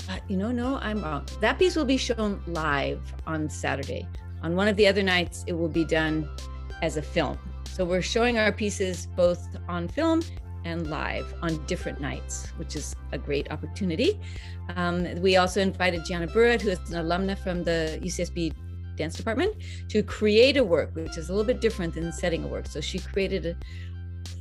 Uh, 0.09 0.19
you 0.29 0.37
know, 0.37 0.53
no, 0.53 0.77
I'm 0.77 1.03
wrong. 1.03 1.27
That 1.41 1.59
piece 1.59 1.75
will 1.75 1.87
be 1.87 1.97
shown 1.97 2.43
live 2.47 3.01
on 3.27 3.49
Saturday. 3.49 4.07
On 4.43 4.55
one 4.55 4.69
of 4.69 4.77
the 4.77 4.87
other 4.87 5.03
nights, 5.03 5.45
it 5.47 5.55
will 5.55 5.69
be 5.69 5.85
done 5.85 6.29
as 6.83 6.99
a 6.99 7.03
film. 7.03 7.39
So 7.65 7.85
we're 7.85 8.03
showing 8.03 8.39
our 8.39 8.53
pieces 8.53 9.09
both 9.17 9.43
on 9.67 9.89
film 9.89 10.23
and 10.65 10.89
live 10.89 11.33
on 11.43 11.65
different 11.67 12.01
nights, 12.01 12.49
which 12.57 12.77
is 12.77 12.95
a 13.13 13.19
great 13.19 13.51
opportunity. 13.51 14.21
Um, 14.77 15.07
we 15.23 15.37
also 15.37 15.61
invited 15.61 16.05
Gianna 16.05 16.27
Burritt, 16.27 16.61
who 16.61 16.71
is 16.71 16.79
an 16.91 17.05
alumna 17.05 17.39
from 17.39 17.65
the 17.65 17.99
UCSB 18.03 18.53
dance 18.97 19.15
department, 19.15 19.55
to 19.89 20.03
create 20.03 20.57
a 20.57 20.65
work, 20.65 20.95
which 20.95 21.17
is 21.17 21.29
a 21.29 21.33
little 21.33 21.47
bit 21.47 21.61
different 21.61 21.95
than 21.95 22.13
setting 22.13 22.45
a 22.45 22.47
work. 22.47 22.67
So 22.67 22.81
she 22.81 22.99
created 22.99 23.47
a, 23.47 23.57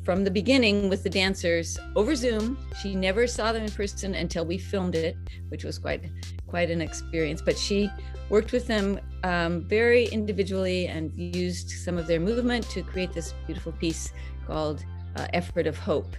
from 0.06 0.24
the 0.24 0.32
beginning 0.32 0.88
with 0.88 1.04
the 1.04 1.10
dancers 1.10 1.80
over 1.96 2.16
Zoom. 2.16 2.58
She 2.82 2.96
never 2.96 3.26
saw 3.26 3.52
them 3.52 3.64
in 3.64 3.72
person 3.72 4.14
until 4.14 4.46
we 4.46 4.58
filmed 4.58 4.96
it, 4.96 5.18
which 5.50 5.64
was 5.64 5.80
quite 5.80 6.04
quite 6.48 6.70
an 6.70 6.82
experience. 6.82 7.42
But 7.42 7.58
she 7.58 7.90
worked 8.30 8.52
with 8.52 8.68
them 8.68 9.00
um, 9.24 9.64
very 9.64 10.06
individually 10.06 10.88
and 10.88 11.12
used 11.16 11.70
some 11.70 11.98
of 11.98 12.08
their 12.08 12.20
movement 12.20 12.70
to 12.70 12.84
create 12.84 13.14
this 13.14 13.34
beautiful 13.48 13.72
piece 13.74 14.14
called 14.46 14.86
uh, 15.16 15.28
"Effort 15.34 15.66
of 15.66 15.78
Hope." 15.78 16.16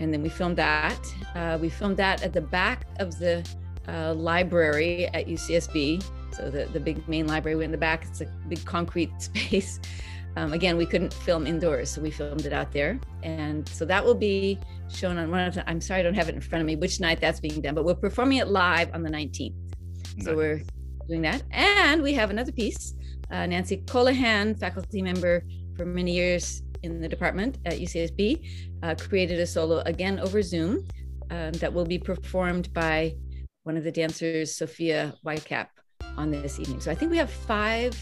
And 0.00 0.12
then 0.12 0.22
we 0.22 0.28
filmed 0.28 0.56
that. 0.56 1.00
Uh, 1.34 1.58
we 1.60 1.68
filmed 1.68 1.96
that 1.98 2.22
at 2.22 2.32
the 2.32 2.40
back 2.40 2.86
of 2.98 3.18
the 3.18 3.48
uh, 3.86 4.14
library 4.14 5.06
at 5.08 5.26
UCSB. 5.26 6.02
So 6.32 6.50
the 6.50 6.64
the 6.66 6.80
big 6.80 7.06
main 7.08 7.28
library, 7.28 7.56
we're 7.56 7.62
in 7.62 7.70
the 7.70 7.78
back. 7.78 8.04
It's 8.08 8.20
a 8.20 8.26
big 8.48 8.64
concrete 8.64 9.12
space. 9.22 9.78
Um, 10.36 10.52
again, 10.52 10.76
we 10.76 10.86
couldn't 10.86 11.12
film 11.12 11.46
indoors, 11.46 11.90
so 11.90 12.00
we 12.00 12.10
filmed 12.10 12.46
it 12.46 12.52
out 12.52 12.72
there. 12.72 12.98
And 13.22 13.68
so 13.68 13.84
that 13.84 14.04
will 14.04 14.14
be 14.14 14.58
shown 14.88 15.18
on 15.18 15.30
one 15.30 15.40
of 15.40 15.54
the, 15.54 15.68
I'm 15.68 15.80
sorry, 15.80 16.00
I 16.00 16.02
don't 16.02 16.14
have 16.14 16.28
it 16.28 16.34
in 16.34 16.40
front 16.40 16.60
of 16.60 16.66
me 16.66 16.76
which 16.76 17.00
night 17.00 17.20
that's 17.20 17.40
being 17.40 17.60
done, 17.60 17.74
but 17.74 17.84
we're 17.84 17.94
performing 17.94 18.38
it 18.38 18.48
live 18.48 18.90
on 18.94 19.02
the 19.02 19.10
19th. 19.10 19.54
Nice. 20.16 20.24
So 20.24 20.34
we're 20.34 20.62
doing 21.06 21.22
that. 21.22 21.42
And 21.50 22.02
we 22.02 22.14
have 22.14 22.30
another 22.30 22.52
piece. 22.52 22.94
Uh, 23.30 23.46
Nancy 23.46 23.78
Colahan, 23.78 24.58
faculty 24.58 25.02
member 25.02 25.44
for 25.76 25.84
many 25.84 26.12
years 26.12 26.62
in 26.82 27.00
the 27.00 27.08
department 27.08 27.58
at 27.66 27.74
UCSB, 27.74 28.46
uh, 28.82 28.94
created 28.98 29.38
a 29.38 29.46
solo 29.46 29.80
again 29.80 30.18
over 30.18 30.42
Zoom 30.42 30.86
um, 31.30 31.52
that 31.52 31.72
will 31.72 31.84
be 31.84 31.98
performed 31.98 32.72
by 32.72 33.14
one 33.64 33.76
of 33.76 33.84
the 33.84 33.92
dancers, 33.92 34.54
Sophia 34.54 35.14
Whitecap, 35.24 35.68
on 36.16 36.30
this 36.30 36.58
evening. 36.58 36.80
So 36.80 36.90
I 36.90 36.94
think 36.94 37.10
we 37.10 37.16
have 37.16 37.30
five 37.30 37.96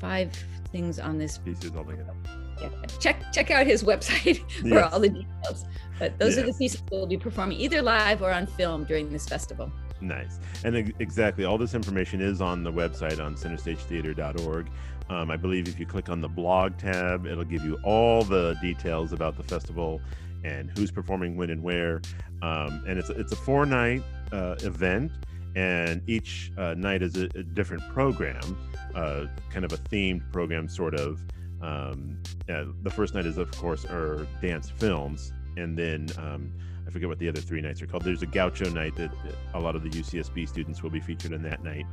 five 0.00 0.30
things 0.76 0.98
on 0.98 1.18
this. 1.18 1.38
Pieces 1.38 1.70
together. 1.70 2.14
Yeah, 2.60 2.68
check 3.00 3.32
check 3.32 3.50
out 3.50 3.66
his 3.66 3.82
website 3.82 4.38
for 4.60 4.68
yes. 4.68 4.92
all 4.92 5.00
the 5.00 5.08
details. 5.08 5.64
But 5.98 6.18
those 6.18 6.36
are 6.36 6.42
the 6.42 6.52
pieces 6.52 6.82
we'll 6.90 7.06
be 7.06 7.16
performing 7.16 7.58
either 7.58 7.80
live 7.80 8.22
or 8.22 8.30
on 8.30 8.46
film 8.46 8.84
during 8.84 9.10
this 9.10 9.26
festival. 9.26 9.70
Nice. 10.00 10.38
And 10.64 10.92
exactly, 11.00 11.44
all 11.44 11.56
this 11.56 11.74
information 11.74 12.20
is 12.20 12.42
on 12.42 12.62
the 12.62 12.72
website 12.72 13.24
on 13.24 13.34
centerstagetheater.org. 13.34 14.68
Um, 15.08 15.30
I 15.30 15.36
believe 15.36 15.68
if 15.68 15.80
you 15.80 15.86
click 15.86 16.10
on 16.10 16.20
the 16.20 16.28
blog 16.28 16.76
tab, 16.76 17.26
it'll 17.26 17.44
give 17.44 17.64
you 17.64 17.78
all 17.82 18.22
the 18.22 18.56
details 18.60 19.12
about 19.12 19.36
the 19.36 19.42
festival 19.42 20.02
and 20.44 20.70
who's 20.76 20.90
performing 20.90 21.36
when 21.36 21.48
and 21.48 21.62
where. 21.62 22.02
Um, 22.42 22.84
and 22.86 22.98
it's 22.98 23.08
it's 23.08 23.32
a 23.32 23.36
four 23.36 23.64
night 23.64 24.02
uh, 24.32 24.56
event, 24.60 25.12
and 25.56 26.02
each 26.06 26.52
uh, 26.58 26.74
night 26.74 27.02
is 27.02 27.16
a, 27.16 27.24
a 27.34 27.42
different 27.42 27.82
program, 27.88 28.56
uh, 28.94 29.24
kind 29.50 29.64
of 29.64 29.72
a 29.72 29.78
themed 29.78 30.30
program, 30.30 30.68
sort 30.68 30.94
of. 30.94 31.20
Um, 31.62 32.22
the 32.46 32.90
first 32.90 33.14
night 33.14 33.24
is, 33.24 33.38
of 33.38 33.50
course, 33.52 33.86
our 33.86 34.26
dance 34.42 34.68
films, 34.68 35.32
and 35.56 35.76
then 35.76 36.08
um, 36.18 36.52
I 36.86 36.90
forget 36.90 37.08
what 37.08 37.18
the 37.18 37.28
other 37.28 37.40
three 37.40 37.62
nights 37.62 37.80
are 37.80 37.86
called. 37.86 38.04
There's 38.04 38.22
a 38.22 38.26
Gaucho 38.26 38.68
night 38.68 38.94
that 38.96 39.10
a 39.54 39.58
lot 39.58 39.74
of 39.74 39.82
the 39.82 39.88
UCSB 39.88 40.46
students 40.46 40.82
will 40.82 40.90
be 40.90 41.00
featured 41.00 41.32
in 41.32 41.42
that 41.44 41.64
night. 41.64 41.86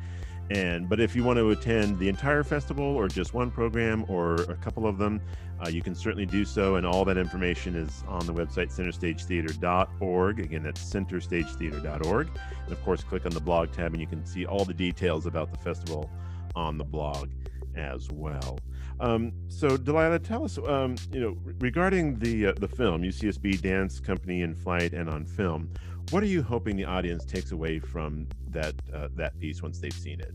And 0.49 0.89
but 0.89 0.99
if 0.99 1.15
you 1.15 1.23
want 1.23 1.37
to 1.37 1.49
attend 1.51 1.99
the 1.99 2.09
entire 2.09 2.43
festival 2.43 2.83
or 2.83 3.07
just 3.07 3.33
one 3.33 3.49
program 3.49 4.05
or 4.07 4.35
a 4.35 4.55
couple 4.55 4.85
of 4.85 4.97
them, 4.97 5.21
uh, 5.63 5.69
you 5.69 5.81
can 5.81 5.95
certainly 5.95 6.25
do 6.25 6.43
so. 6.45 6.75
And 6.75 6.85
all 6.85 7.05
that 7.05 7.17
information 7.17 7.75
is 7.75 8.03
on 8.07 8.25
the 8.25 8.33
website 8.33 8.73
centerstagetheater.org. 8.75 10.39
Again, 10.39 10.63
that's 10.63 10.83
centerstagetheater.org. 10.83 12.29
And 12.63 12.71
of 12.71 12.83
course, 12.83 13.03
click 13.03 13.25
on 13.25 13.31
the 13.31 13.41
blog 13.41 13.71
tab 13.71 13.93
and 13.93 14.01
you 14.01 14.07
can 14.07 14.25
see 14.25 14.45
all 14.45 14.65
the 14.65 14.73
details 14.73 15.25
about 15.25 15.51
the 15.51 15.57
festival 15.59 16.09
on 16.55 16.77
the 16.77 16.83
blog 16.83 17.29
as 17.75 18.09
well. 18.11 18.59
Um, 18.99 19.31
so, 19.47 19.77
Delila, 19.77 20.21
tell 20.23 20.43
us, 20.45 20.57
um, 20.57 20.95
you 21.11 21.19
know, 21.19 21.37
regarding 21.59 22.19
the 22.19 22.47
uh, 22.47 22.53
the 22.53 22.67
film 22.67 23.01
UCSB 23.01 23.61
Dance 23.61 23.99
Company 23.99 24.41
in 24.41 24.53
Flight 24.53 24.93
and 24.93 25.09
on 25.09 25.25
Film. 25.25 25.69
What 26.09 26.21
are 26.21 26.27
you 26.27 26.43
hoping 26.43 26.75
the 26.75 26.85
audience 26.85 27.25
takes 27.25 27.51
away 27.51 27.79
from 27.79 28.27
that 28.49 28.75
uh, 28.93 29.07
that 29.15 29.37
piece 29.39 29.61
once 29.61 29.79
they've 29.79 29.93
seen 29.93 30.19
it? 30.19 30.33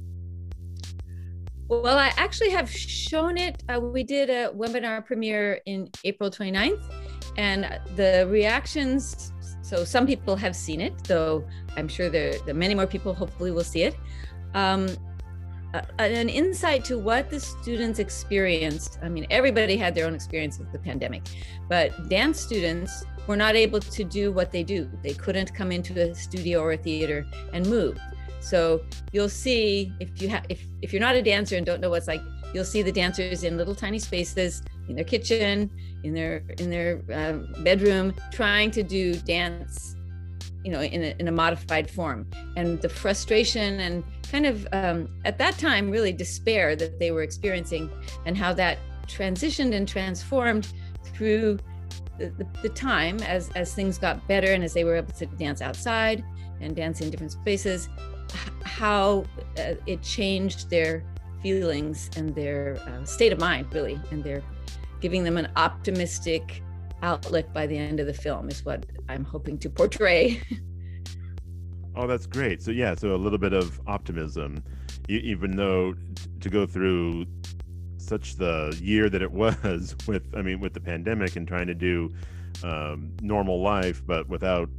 Well, 1.68 1.98
I 1.98 2.12
actually 2.16 2.50
have 2.50 2.70
shown 2.70 3.36
it. 3.36 3.62
Uh, 3.68 3.78
we 3.78 4.02
did 4.02 4.30
a 4.30 4.48
webinar 4.56 5.04
premiere 5.04 5.60
in 5.66 5.90
April 6.04 6.30
29th, 6.30 6.82
and 7.36 7.80
the 7.94 8.26
reactions. 8.30 9.32
So 9.60 9.84
some 9.84 10.06
people 10.06 10.34
have 10.36 10.56
seen 10.56 10.80
it, 10.80 11.04
though 11.04 11.46
I'm 11.76 11.88
sure 11.88 12.08
there, 12.08 12.32
there 12.46 12.54
many 12.54 12.74
more 12.74 12.86
people 12.86 13.12
hopefully 13.12 13.50
will 13.50 13.64
see 13.64 13.82
it. 13.82 13.94
Um, 14.54 14.88
uh, 15.74 15.82
an 15.98 16.28
insight 16.28 16.84
to 16.86 16.98
what 16.98 17.30
the 17.30 17.38
students 17.38 17.98
experienced. 17.98 18.98
I 19.02 19.08
mean, 19.08 19.26
everybody 19.30 19.76
had 19.76 19.94
their 19.94 20.06
own 20.06 20.14
experience 20.14 20.58
with 20.58 20.72
the 20.72 20.78
pandemic, 20.78 21.22
but 21.68 22.08
dance 22.08 22.40
students 22.40 23.04
were 23.26 23.36
not 23.36 23.54
able 23.54 23.80
to 23.80 24.04
do 24.04 24.32
what 24.32 24.50
they 24.50 24.62
do. 24.62 24.90
They 25.02 25.12
couldn't 25.12 25.54
come 25.54 25.70
into 25.70 26.00
a 26.00 26.14
studio 26.14 26.60
or 26.60 26.72
a 26.72 26.76
theater 26.76 27.26
and 27.52 27.66
move. 27.66 27.98
So 28.40 28.82
you'll 29.12 29.28
see 29.28 29.92
if 30.00 30.22
you 30.22 30.28
have 30.30 30.46
if 30.48 30.64
if 30.80 30.92
you're 30.92 31.00
not 31.00 31.16
a 31.16 31.22
dancer 31.22 31.56
and 31.56 31.66
don't 31.66 31.80
know 31.80 31.90
what's 31.90 32.08
like, 32.08 32.22
you'll 32.54 32.64
see 32.64 32.82
the 32.82 32.92
dancers 32.92 33.44
in 33.44 33.56
little 33.56 33.74
tiny 33.74 33.98
spaces 33.98 34.62
in 34.88 34.94
their 34.94 35.04
kitchen, 35.04 35.70
in 36.02 36.14
their 36.14 36.44
in 36.58 36.70
their 36.70 37.02
uh, 37.12 37.62
bedroom, 37.62 38.14
trying 38.32 38.70
to 38.70 38.82
do 38.82 39.14
dance 39.14 39.96
you 40.64 40.72
know 40.72 40.80
in 40.80 41.02
a, 41.02 41.14
in 41.18 41.28
a 41.28 41.32
modified 41.32 41.88
form 41.90 42.26
and 42.56 42.80
the 42.82 42.88
frustration 42.88 43.80
and 43.80 44.02
kind 44.30 44.46
of 44.46 44.66
um, 44.72 45.08
at 45.24 45.38
that 45.38 45.58
time 45.58 45.90
really 45.90 46.12
despair 46.12 46.76
that 46.76 46.98
they 46.98 47.10
were 47.10 47.22
experiencing 47.22 47.90
and 48.26 48.36
how 48.36 48.52
that 48.52 48.78
transitioned 49.06 49.74
and 49.74 49.88
transformed 49.88 50.72
through 51.04 51.58
the, 52.18 52.28
the, 52.30 52.46
the 52.62 52.68
time 52.68 53.18
as 53.22 53.50
as 53.50 53.74
things 53.74 53.98
got 53.98 54.26
better 54.28 54.52
and 54.52 54.62
as 54.62 54.74
they 54.74 54.84
were 54.84 54.96
able 54.96 55.12
to 55.12 55.26
dance 55.26 55.62
outside 55.62 56.24
and 56.60 56.76
dance 56.76 57.00
in 57.00 57.10
different 57.10 57.32
spaces 57.32 57.88
how 58.64 59.24
uh, 59.58 59.74
it 59.86 60.02
changed 60.02 60.68
their 60.68 61.02
feelings 61.42 62.10
and 62.16 62.34
their 62.34 62.76
uh, 62.86 63.04
state 63.04 63.32
of 63.32 63.38
mind 63.38 63.66
really 63.72 63.98
and 64.10 64.22
they're 64.22 64.42
giving 65.00 65.22
them 65.22 65.36
an 65.36 65.48
optimistic 65.56 66.62
outlook 67.02 67.52
by 67.52 67.66
the 67.66 67.76
end 67.76 68.00
of 68.00 68.06
the 68.06 68.14
film 68.14 68.48
is 68.48 68.64
what 68.64 68.84
I'm 69.08 69.24
hoping 69.24 69.58
to 69.58 69.70
portray. 69.70 70.40
oh, 71.98 72.06
that's 72.06 72.26
great. 72.26 72.62
So 72.62 72.70
yeah, 72.70 72.94
so 72.94 73.14
a 73.14 73.16
little 73.16 73.38
bit 73.38 73.52
of 73.52 73.80
optimism, 73.86 74.62
even 75.08 75.56
though 75.56 75.94
to 76.40 76.48
go 76.48 76.64
through 76.64 77.26
such 77.96 78.36
the 78.36 78.78
year 78.80 79.10
that 79.10 79.20
it 79.20 79.32
was 79.32 79.96
with, 80.06 80.22
I 80.34 80.42
mean, 80.42 80.60
with 80.60 80.72
the 80.72 80.80
pandemic 80.80 81.36
and 81.36 81.46
trying 81.46 81.66
to 81.66 81.74
do 81.74 82.10
um, 82.62 83.12
normal 83.20 83.60
life, 83.60 84.02
but 84.06 84.28
without 84.28 84.70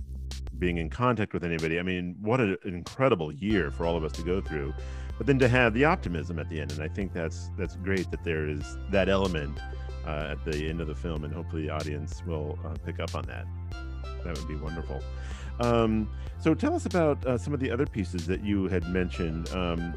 being 0.57 0.77
in 0.77 0.89
contact 0.89 1.33
with 1.33 1.43
anybody. 1.43 1.79
I 1.79 1.83
mean, 1.83 2.15
what 2.21 2.41
an 2.41 2.57
incredible 2.65 3.31
year 3.31 3.71
for 3.71 3.85
all 3.85 3.95
of 3.95 4.03
us 4.03 4.11
to 4.13 4.23
go 4.23 4.41
through. 4.41 4.73
But 5.17 5.27
then 5.27 5.39
to 5.39 5.47
have 5.47 5.73
the 5.73 5.85
optimism 5.85 6.39
at 6.39 6.49
the 6.49 6.59
end, 6.61 6.71
and 6.71 6.81
I 6.81 6.88
think 6.88 7.13
that's 7.13 7.49
that's 7.57 7.75
great 7.77 8.09
that 8.11 8.23
there 8.23 8.47
is 8.47 8.77
that 8.89 9.09
element 9.09 9.57
uh, 10.05 10.27
at 10.31 10.45
the 10.45 10.69
end 10.69 10.79
of 10.81 10.88
the 10.88 10.95
film, 10.95 11.23
and 11.23 11.33
hopefully 11.33 11.63
the 11.63 11.69
audience 11.69 12.21
will 12.25 12.57
uh, 12.65 12.73
pick 12.85 12.99
up 12.99 13.15
on 13.15 13.23
that. 13.23 13.45
That 14.23 14.38
would 14.38 14.47
be 14.47 14.55
wonderful. 14.55 15.01
Um, 15.59 16.09
so 16.39 16.53
tell 16.53 16.73
us 16.73 16.85
about 16.85 17.25
uh, 17.25 17.37
some 17.37 17.53
of 17.53 17.59
the 17.59 17.69
other 17.69 17.85
pieces 17.85 18.25
that 18.27 18.43
you 18.43 18.67
had 18.67 18.83
mentioned, 18.85 19.49
um, 19.53 19.93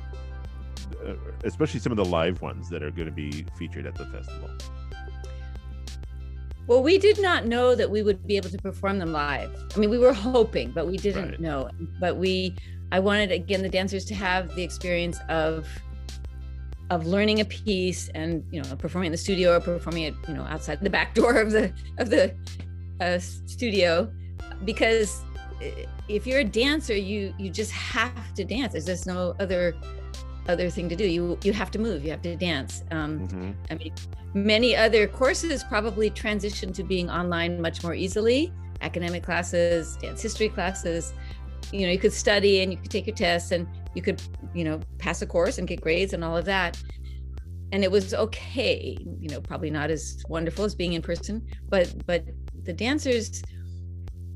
uh, 1.06 1.14
especially 1.44 1.80
some 1.80 1.92
of 1.92 1.96
the 1.96 2.04
live 2.04 2.42
ones 2.42 2.68
that 2.70 2.82
are 2.82 2.90
going 2.90 3.06
to 3.06 3.12
be 3.12 3.46
featured 3.56 3.86
at 3.86 3.94
the 3.94 4.06
festival. 4.06 4.50
Well, 6.66 6.82
we 6.82 6.98
did 6.98 7.20
not 7.20 7.46
know 7.46 7.74
that 7.74 7.90
we 7.90 8.02
would 8.02 8.26
be 8.26 8.36
able 8.36 8.50
to 8.50 8.58
perform 8.58 8.98
them 8.98 9.12
live. 9.12 9.50
I 9.74 9.78
mean, 9.78 9.90
we 9.90 9.98
were 9.98 10.12
hoping, 10.12 10.70
but 10.70 10.86
we 10.86 10.96
didn't 10.96 11.30
right. 11.30 11.40
know. 11.40 11.68
But 12.00 12.16
we, 12.16 12.56
I 12.92 13.00
wanted 13.00 13.32
again 13.32 13.62
the 13.62 13.68
dancers 13.68 14.04
to 14.06 14.14
have 14.14 14.54
the 14.54 14.62
experience 14.62 15.18
of 15.28 15.66
of 16.90 17.06
learning 17.06 17.40
a 17.40 17.44
piece 17.46 18.08
and 18.10 18.44
you 18.50 18.60
know 18.60 18.76
performing 18.76 19.06
in 19.06 19.12
the 19.12 19.18
studio 19.18 19.56
or 19.56 19.60
performing 19.60 20.02
it 20.02 20.14
you 20.28 20.34
know 20.34 20.42
outside 20.42 20.78
the 20.82 20.90
back 20.90 21.14
door 21.20 21.40
of 21.40 21.50
the 21.50 21.72
of 21.98 22.10
the 22.10 22.34
uh, 23.00 23.18
studio 23.18 24.12
because 24.64 25.22
if 26.08 26.26
you're 26.26 26.40
a 26.40 26.44
dancer 26.44 26.94
you 26.94 27.34
you 27.38 27.50
just 27.50 27.72
have 27.72 28.34
to 28.34 28.44
dance. 28.44 28.72
There's 28.72 28.86
just 28.86 29.06
no 29.06 29.34
other 29.38 29.74
other 30.48 30.70
thing 30.70 30.88
to 30.88 30.96
do. 30.96 31.04
You 31.04 31.38
you 31.42 31.52
have 31.52 31.70
to 31.72 31.78
move 31.78 32.04
you 32.04 32.10
have 32.10 32.22
to 32.22 32.36
dance. 32.36 32.82
Um, 32.90 33.20
mm-hmm. 33.20 33.50
i 33.70 33.74
mean 33.74 33.92
many 34.34 34.74
other 34.74 35.06
courses 35.06 35.62
probably 35.64 36.08
transition 36.10 36.72
to 36.72 36.82
being 36.82 37.10
online 37.10 37.60
much 37.60 37.82
more 37.82 37.94
easily. 37.94 38.52
Academic 38.80 39.22
classes 39.22 39.96
dance 39.96 40.22
history 40.22 40.48
classes. 40.48 41.12
You 41.72 41.86
know 41.86 41.92
you 41.92 41.98
could 41.98 42.12
study 42.12 42.62
and 42.62 42.72
you 42.72 42.78
could 42.78 42.90
take 42.90 43.06
your 43.06 43.16
tests 43.16 43.52
and 43.52 43.66
you 43.94 44.02
could 44.02 44.20
you 44.54 44.64
know 44.64 44.80
pass 44.98 45.22
a 45.22 45.26
course 45.26 45.58
and 45.58 45.68
get 45.68 45.80
grades 45.80 46.12
and 46.12 46.24
all 46.24 46.36
of 46.36 46.44
that. 46.46 46.82
And 47.72 47.82
it 47.82 47.90
was 47.90 48.12
okay 48.12 48.98
you 49.20 49.28
know 49.28 49.40
probably 49.40 49.70
not 49.70 49.90
as 49.90 50.22
wonderful 50.28 50.64
as 50.64 50.74
being 50.74 50.92
in 50.92 51.02
person 51.02 51.46
but 51.68 51.94
but 52.06 52.24
the 52.64 52.72
dancers 52.72 53.42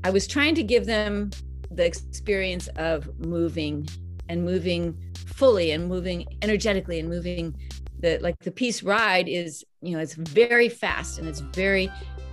i 0.03 0.09
was 0.09 0.27
trying 0.27 0.55
to 0.55 0.63
give 0.63 0.85
them 0.85 1.29
the 1.71 1.85
experience 1.85 2.67
of 2.77 3.07
moving 3.19 3.87
and 4.29 4.43
moving 4.43 4.97
fully 5.15 5.71
and 5.71 5.87
moving 5.87 6.25
energetically 6.41 6.99
and 6.99 7.09
moving 7.09 7.55
the 7.99 8.17
like 8.19 8.37
the 8.39 8.51
piece 8.51 8.83
ride 8.83 9.27
is 9.27 9.65
you 9.81 9.95
know 9.95 9.99
it's 9.99 10.13
very 10.13 10.69
fast 10.69 11.19
and 11.19 11.27
it's 11.27 11.39
very 11.39 11.91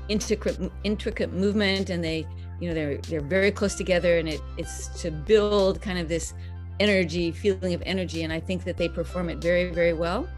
intricate 0.08 0.58
intricate 0.84 1.32
movement 1.32 1.90
and 1.90 2.04
they 2.04 2.26
you 2.60 2.68
know 2.68 2.74
they're 2.74 2.98
they're 2.98 3.20
very 3.20 3.50
close 3.50 3.74
together 3.74 4.18
and 4.18 4.28
it 4.28 4.40
it's 4.58 4.88
to 5.00 5.10
build 5.10 5.80
kind 5.80 5.98
of 5.98 6.08
this 6.08 6.34
energy 6.80 7.30
feeling 7.30 7.72
of 7.72 7.82
energy 7.86 8.22
and 8.22 8.32
i 8.32 8.40
think 8.40 8.64
that 8.64 8.76
they 8.76 8.88
perform 8.88 9.28
it 9.28 9.38
very 9.38 9.70
very 9.70 9.92
well. 9.92 10.28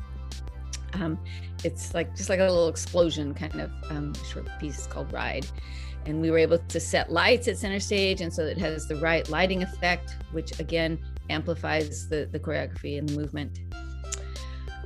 Um, 0.95 1.19
it's 1.63 1.93
like 1.95 2.15
just 2.17 2.31
like 2.31 2.41
a 2.41 2.45
little 2.45 2.69
explosion 2.69 3.35
kind 3.35 3.61
of 3.61 3.71
um, 3.91 4.15
short 4.31 4.49
piece 4.59 4.87
called 4.87 5.13
ride 5.13 5.47
and 6.07 6.21
we 6.21 6.31
were 6.31 6.39
able 6.39 6.59
to 6.59 6.81
set 6.81 7.13
lights 7.13 7.49
at 7.49 7.57
center 7.57 7.81
stage 7.81 8.21
and 8.21 8.33
so 8.33 8.45
it 8.45 8.59
has 8.59 8.87
the 8.87 8.97
right 8.97 9.29
lighting 9.29 9.63
effect 9.63 10.17
which 10.33 10.59
again 10.61 10.99
amplifies 11.31 12.09
the, 12.09 12.29
the 12.33 12.39
choreography 12.39 12.99
and 12.99 13.09
the 13.09 13.17
movement 13.17 13.61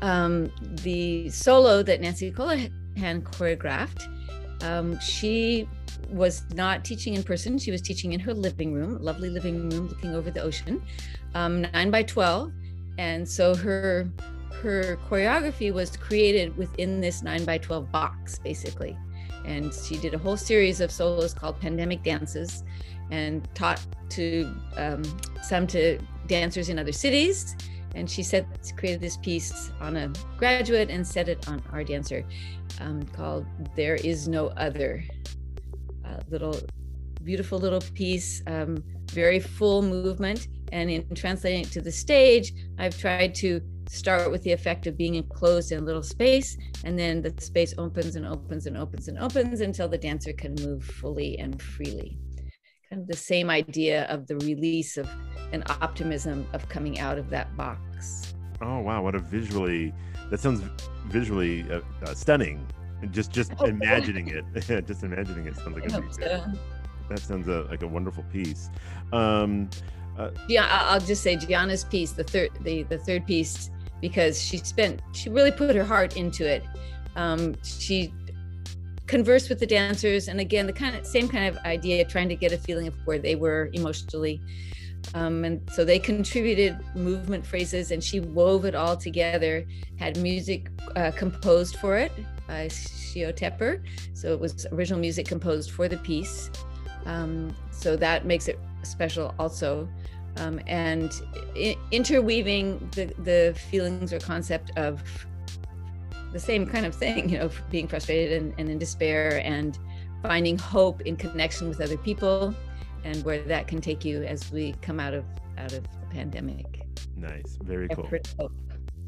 um, 0.03 0.51
the 0.83 1.29
solo 1.29 1.83
that 1.83 2.01
nancy 2.01 2.33
Colahan 2.33 2.71
choreographed 3.23 4.09
um, 4.63 4.99
she 5.01 5.69
was 6.11 6.45
not 6.55 6.85
teaching 6.85 7.15
in 7.15 7.23
person. 7.23 7.59
She 7.59 7.71
was 7.71 7.81
teaching 7.81 8.13
in 8.13 8.21
her 8.21 8.35
living 8.35 8.73
room, 8.73 8.99
lovely 9.01 9.31
living 9.31 9.69
room 9.71 9.89
looking 9.89 10.15
over 10.15 10.31
the 10.31 10.43
ocean, 10.43 10.83
um, 11.35 11.63
nine 11.63 11.91
by 11.91 12.03
12. 12.03 12.53
And 12.99 13.29
so 13.29 13.55
her 13.55 14.11
her 14.63 14.99
choreography 15.09 15.73
was 15.73 15.97
created 15.97 16.55
within 16.59 17.01
this 17.01 17.23
9 17.23 17.47
by 17.47 17.57
12 17.57 17.91
box, 17.91 18.39
basically. 18.39 18.95
And 19.45 19.73
she 19.73 19.97
did 19.97 20.15
a 20.15 20.19
whole 20.19 20.37
series 20.37 20.81
of 20.81 20.91
solos 20.91 21.35
called 21.35 21.61
Pandemic 21.61 22.03
Dances 22.03 22.63
and 23.11 23.49
taught 23.55 23.85
to 24.11 24.55
um, 24.77 25.03
some 25.43 25.67
to 25.69 25.99
dancers 26.27 26.69
in 26.69 26.79
other 26.79 26.93
cities. 26.93 27.57
And 27.95 28.09
she 28.09 28.23
said 28.23 28.47
created 28.77 29.01
this 29.01 29.17
piece 29.17 29.73
on 29.81 29.97
a 29.97 30.13
graduate 30.37 30.91
and 30.91 31.07
set 31.07 31.29
it 31.29 31.49
on 31.49 31.63
our 31.73 31.83
dancer 31.83 32.25
um, 32.81 33.03
called 33.03 33.47
There 33.75 33.97
Is 33.97 34.29
No 34.29 34.49
Other. 34.49 35.05
A 36.05 36.21
little 36.29 36.57
beautiful 37.25 37.59
little 37.59 37.81
piece, 37.95 38.43
um, 38.47 38.83
very 39.13 39.41
full 39.41 39.83
movement. 39.83 40.49
And 40.73 40.89
in 40.91 41.05
translating 41.15 41.63
it 41.63 41.73
to 41.73 41.81
the 41.81 41.91
stage, 41.91 42.53
I've 42.79 42.97
tried 42.97 43.35
to 43.37 43.61
start 43.91 44.31
with 44.31 44.43
the 44.45 44.53
effect 44.53 44.87
of 44.87 44.97
being 44.97 45.17
enclosed 45.17 45.73
in 45.73 45.81
a 45.81 45.83
little 45.83 46.03
space, 46.03 46.57
and 46.85 46.97
then 46.97 47.21
the 47.21 47.35
space 47.39 47.75
opens 47.77 48.15
and 48.15 48.25
opens 48.25 48.67
and 48.67 48.77
opens 48.77 49.09
and 49.09 49.19
opens 49.19 49.61
until 49.61 49.89
the 49.89 49.99
dancer 49.99 50.33
can 50.33 50.55
move 50.65 50.85
fully 50.85 51.37
and 51.39 51.61
freely. 51.61 52.17
Kind 52.89 53.03
of 53.03 53.09
the 53.09 53.17
same 53.17 53.51
idea 53.51 54.05
of 54.05 54.29
the 54.29 54.37
release 54.37 54.97
of 54.97 55.09
an 55.53 55.65
optimism 55.69 56.47
of 56.53 56.69
coming 56.69 57.01
out 57.01 57.19
of 57.19 57.31
that 57.31 57.55
box. 57.57 58.33
Oh 58.63 58.79
wow, 58.79 59.03
what 59.03 59.17
a 59.17 59.19
visually 59.19 59.93
that 60.31 60.39
sounds 60.39 60.63
visually 61.07 61.69
uh, 61.71 61.81
uh, 62.05 62.15
stunning. 62.15 62.65
Just 63.11 63.33
just 63.33 63.53
oh, 63.59 63.65
imagining 63.65 64.29
it, 64.29 64.45
just 64.87 65.03
imagining 65.03 65.47
it 65.47 65.57
sounds 65.57 65.75
like 65.75 65.87
a 65.87 66.13
so. 66.13 66.45
that 67.09 67.19
sounds 67.19 67.49
a, 67.49 67.63
like 67.63 67.83
a 67.83 67.89
wonderful 67.89 68.23
piece. 68.33 68.71
Um, 69.13 69.69
uh, 70.17 70.31
yeah, 70.49 70.69
I'll 70.71 71.01
just 71.01 71.23
say 71.23 71.35
Gianna's 71.37 71.85
piece, 71.85 72.13
the 72.13 72.25
third 72.25 72.51
the 72.61 72.85
the 72.85 72.99
third 72.99 73.27
piece 73.27 73.71
because 74.01 74.41
she 74.41 74.59
spent 74.59 75.01
she 75.13 75.29
really 75.29 75.51
put 75.51 75.75
her 75.77 75.85
heart 75.85 76.17
into 76.17 76.49
it. 76.49 76.63
Um, 77.17 77.55
she 77.63 78.13
conversed 79.07 79.49
with 79.49 79.59
the 79.59 79.67
dancers 79.67 80.29
and 80.29 80.39
again 80.39 80.67
the 80.67 80.73
kind 80.73 80.95
of 80.95 81.05
same 81.05 81.29
kind 81.29 81.47
of 81.47 81.59
idea 81.65 82.05
trying 82.05 82.29
to 82.29 82.37
get 82.37 82.53
a 82.53 82.59
feeling 82.59 82.87
of 82.87 82.95
where 83.05 83.19
they 83.19 83.35
were 83.35 83.71
emotionally. 83.73 84.41
Um, 85.15 85.45
and 85.45 85.69
so 85.73 85.85
they 85.85 85.99
contributed 85.99 86.79
movement 86.95 87.45
phrases 87.45 87.91
and 87.91 88.05
she 88.05 88.21
wove 88.21 88.65
it 88.65 88.75
all 88.75 88.97
together 88.97 89.67
had 89.99 90.17
music 90.19 90.71
uh, 90.95 91.11
composed 91.11 91.77
for 91.77 91.97
it 91.97 92.13
by 92.47 92.67
Shio 92.67 93.33
Tepper. 93.37 93.83
So 94.15 94.33
it 94.33 94.39
was 94.39 94.67
original 94.73 95.01
music 95.01 95.27
composed 95.27 95.71
for 95.73 95.89
the 95.89 95.97
piece. 95.99 96.51
Um, 97.07 97.55
so 97.71 97.97
that 97.97 98.27
makes 98.27 98.47
it 98.47 98.61
special 98.83 99.35
also 99.39 99.89
um, 100.37 100.61
and 100.67 101.13
I- 101.57 101.77
interweaving 101.91 102.89
the, 102.93 103.07
the 103.23 103.59
feelings 103.71 104.13
or 104.13 104.19
concept 104.19 104.71
of 104.77 105.03
the 106.33 106.41
same 106.41 106.67
kind 106.67 106.87
of 106.87 106.95
thing, 106.95 107.29
you 107.29 107.39
know, 107.39 107.51
being 107.71 107.89
frustrated 107.89 108.41
and, 108.41 108.55
and 108.59 108.69
in 108.69 108.79
despair 108.79 109.41
and 109.45 109.79
finding 110.23 110.59
hope 110.59 111.01
in 111.03 111.17
connection 111.17 111.69
with 111.69 111.81
other 111.81 111.97
people 111.97 112.55
and 113.05 113.25
where 113.25 113.43
that 113.43 113.67
can 113.67 113.81
take 113.81 114.05
you 114.05 114.23
as 114.23 114.51
we 114.53 114.73
come 114.83 115.01
out 115.01 115.15
of 115.15 115.25
out 115.59 115.73
of 115.73 115.83
the 115.83 116.07
pandemic. 116.11 116.83
Nice, 117.17 117.59
very 117.63 117.89
cool. 117.89 118.09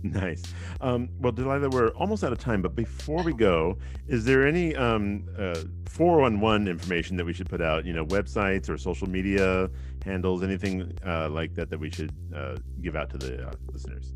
Nice. 0.02 0.42
Um, 0.80 1.09
well, 1.21 1.32
Delila, 1.32 1.71
we're 1.71 1.90
almost 1.90 2.25
out 2.25 2.32
of 2.32 2.38
time, 2.38 2.61
but 2.61 2.75
before 2.75 3.23
we 3.23 3.32
go, 3.32 3.78
is 4.09 4.25
there 4.25 4.47
any 4.47 4.75
um, 4.75 5.25
uh, 5.38 5.62
411 5.87 6.66
information 6.66 7.16
that 7.16 7.25
we 7.25 7.32
should 7.32 7.49
put 7.49 7.62
out? 7.62 7.85
You 7.85 7.92
know, 7.92 8.04
websites 8.06 8.68
or 8.68 8.76
social 8.76 9.09
media 9.09 9.71
handles, 10.04 10.42
anything 10.42 10.92
uh, 11.06 11.28
like 11.28 11.54
that 11.54 11.71
that 11.71 11.78
we 11.78 11.90
should 11.90 12.12
uh, 12.35 12.56
give 12.80 12.97
out 12.97 13.11
to 13.11 13.18
the 13.18 13.49
uh, 13.49 13.52
listeners? 13.71 14.12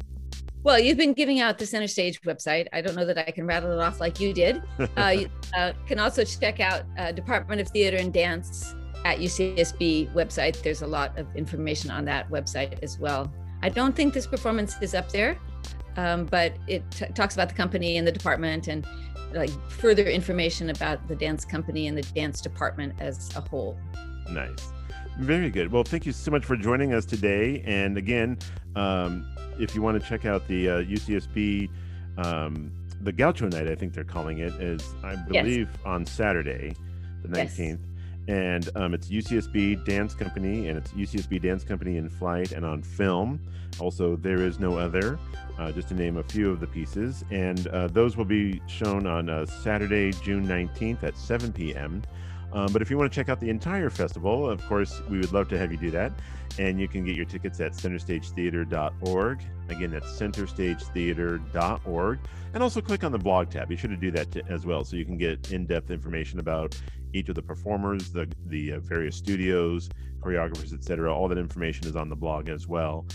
Well, 0.65 0.81
you've 0.81 0.99
been 0.99 1.13
giving 1.13 1.39
out 1.39 1.59
the 1.59 1.67
Center 1.67 1.87
Stage 1.87 2.21
website. 2.23 2.67
I 2.73 2.81
don't 2.81 2.97
know 2.97 3.05
that 3.05 3.19
I 3.19 3.31
can 3.31 3.47
rattle 3.47 3.71
it 3.71 3.81
off 3.81 4.01
like 4.01 4.19
you 4.19 4.33
did. 4.33 4.63
Uh, 4.97 5.09
you 5.09 5.31
uh, 5.57 5.73
can 5.87 6.01
also 6.01 6.25
check 6.25 6.59
out 6.59 6.83
Department 7.15 7.61
of 7.61 7.69
Theater 7.69 7.99
and 7.99 8.13
Dance 8.13 8.75
at 9.05 9.19
UCSB 9.19 10.13
website. 10.15 10.61
There's 10.63 10.83
a 10.83 10.87
lot 10.87 11.17
of 11.17 11.27
information 11.37 11.91
on 11.91 12.05
that 12.07 12.29
website 12.29 12.83
as 12.83 12.99
well. 12.99 13.33
I 13.63 13.69
don't 13.69 13.95
think 13.95 14.15
this 14.15 14.27
performance 14.27 14.77
is 14.81 14.95
up 14.95 15.11
there 15.11 15.39
um, 15.97 16.27
but 16.27 16.55
it 16.67 16.89
t- 16.91 17.07
talks 17.15 17.35
about 17.35 17.49
the 17.49 17.55
company 17.55 17.97
and 17.97 18.07
the 18.07 18.13
department 18.13 18.69
and 18.69 18.87
like 19.33 19.51
further 19.71 20.05
information 20.05 20.71
about 20.71 21.07
the 21.09 21.17
dance 21.17 21.45
company 21.45 21.87
and 21.87 21.97
the 21.97 22.03
dance 22.03 22.41
department 22.41 22.95
as 23.01 23.35
a 23.37 23.41
whole. 23.41 23.79
Nice. 24.31 24.71
Very 25.19 25.51
good. 25.51 25.73
Well, 25.73 25.85
thank 25.85 26.05
you 26.05 26.13
so 26.13 26.31
much 26.31 26.45
for 26.45 26.57
joining 26.57 26.93
us 26.93 27.07
today. 27.07 27.63
And 27.67 27.97
again, 27.97 28.39
um, 28.75 29.27
if 29.59 29.75
you 29.75 29.83
want 29.83 30.01
to 30.01 30.09
check 30.09 30.25
out 30.27 30.47
the 30.47 30.69
uh, 30.69 30.73
UCSB, 30.83 31.71
um, 32.19 32.71
the 33.01 33.13
Gaucho 33.13 33.49
Night, 33.49 33.69
I 33.69 33.75
think 33.75 33.95
they're 33.95 34.05
calling 34.05 34.39
it, 34.39 34.53
is 34.55 34.83
I 35.03 35.17
believe 35.17 35.69
yes. 35.71 35.81
on 35.85 36.05
Saturday, 36.05 36.75
the 37.23 37.29
19th. 37.29 37.59
Yes. 37.59 37.79
And 38.29 38.69
um, 38.75 38.95
it's 38.95 39.09
UCSB 39.09 39.85
Dance 39.85 40.15
Company, 40.15 40.69
and 40.69 40.79
it's 40.79 40.91
UCSB 40.93 41.43
Dance 41.43 41.65
Company 41.65 41.97
in 41.97 42.09
flight 42.09 42.53
and 42.53 42.65
on 42.65 42.83
film. 42.83 43.41
Also, 43.79 44.17
There 44.17 44.43
Is 44.43 44.59
No 44.59 44.79
Other, 44.79 45.19
uh, 45.59 45.71
just 45.73 45.89
to 45.89 45.95
name 45.95 46.17
a 46.17 46.23
few 46.23 46.51
of 46.51 46.61
the 46.61 46.67
pieces. 46.67 47.25
And 47.31 47.67
uh, 47.69 47.89
those 47.89 48.17
will 48.17 48.25
be 48.25 48.63
shown 48.67 49.07
on 49.07 49.29
uh, 49.29 49.47
Saturday, 49.47 50.13
June 50.13 50.47
19th 50.47 51.03
at 51.05 51.17
7 51.17 51.53
p.m. 51.53 52.03
Um, 52.53 52.73
but 52.73 52.81
if 52.81 52.91
you 52.91 52.97
want 52.97 53.13
to 53.13 53.15
check 53.15 53.29
out 53.29 53.39
the 53.39 53.51
entire 53.51 53.91
festival, 53.91 54.49
of 54.49 54.65
course, 54.67 55.03
we 55.11 55.19
would 55.19 55.33
love 55.33 55.49
to 55.49 55.59
have 55.59 55.71
you 55.71 55.79
do 55.79 55.91
that. 55.91 56.13
And 56.59 56.81
you 56.81 56.89
can 56.89 57.05
get 57.05 57.15
your 57.15 57.27
tickets 57.27 57.61
at 57.61 57.73
centerstagetheater.org. 57.73 59.43
Again, 59.69 59.91
that's 59.91 60.19
centerstagetheater.org. 60.19 62.19
And 62.55 62.63
also 62.63 62.81
click 62.81 63.05
on 63.05 63.13
the 63.13 63.19
blog 63.19 63.51
tab. 63.51 63.69
Be 63.69 63.77
sure 63.77 63.91
to 63.91 63.97
do 63.97 64.11
that 64.13 64.33
to, 64.33 64.43
as 64.47 64.65
well 64.65 64.83
so 64.85 64.97
you 64.97 65.05
can 65.05 65.19
get 65.19 65.53
in 65.53 65.67
depth 65.67 65.91
information 65.91 66.39
about 66.39 66.81
each 67.17 67.29
of 67.29 67.35
the 67.35 67.43
performers, 67.43 68.11
the, 68.11 68.31
the 68.47 68.75
uh, 68.75 68.81
various 68.81 69.17
studios, 69.17 69.91
choreographers, 70.21 70.73
etc. 70.73 71.15
All 71.15 71.29
that 71.29 71.39
information 71.39 71.87
is 71.87 71.97
on 71.97 72.09
the 72.09 72.17
blog 72.17 72.49
as 72.49 72.67
well 72.67 73.07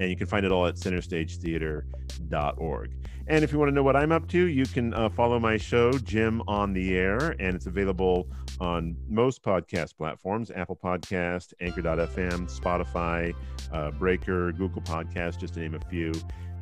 and 0.00 0.10
you 0.10 0.16
can 0.16 0.26
find 0.26 0.44
it 0.46 0.50
all 0.50 0.66
at 0.66 0.76
centerstagetheater.org. 0.76 2.90
And 3.26 3.44
if 3.44 3.52
you 3.52 3.58
want 3.58 3.68
to 3.68 3.74
know 3.74 3.82
what 3.82 3.96
I'm 3.96 4.12
up 4.12 4.26
to, 4.28 4.38
you 4.38 4.64
can 4.64 4.94
uh, 4.94 5.10
follow 5.10 5.38
my 5.38 5.58
show, 5.58 5.92
Jim 5.92 6.40
on 6.48 6.72
the 6.72 6.96
Air, 6.96 7.36
and 7.38 7.54
it's 7.54 7.66
available 7.66 8.26
on 8.60 8.96
most 9.08 9.42
podcast 9.42 9.96
platforms 9.96 10.50
Apple 10.50 10.76
Podcast, 10.76 11.54
Anchor.fm, 11.60 12.60
Spotify, 12.60 13.34
uh, 13.72 13.90
Breaker, 13.92 14.52
Google 14.52 14.82
Podcast, 14.82 15.38
just 15.38 15.54
to 15.54 15.60
name 15.60 15.74
a 15.74 15.80
few. 15.80 16.12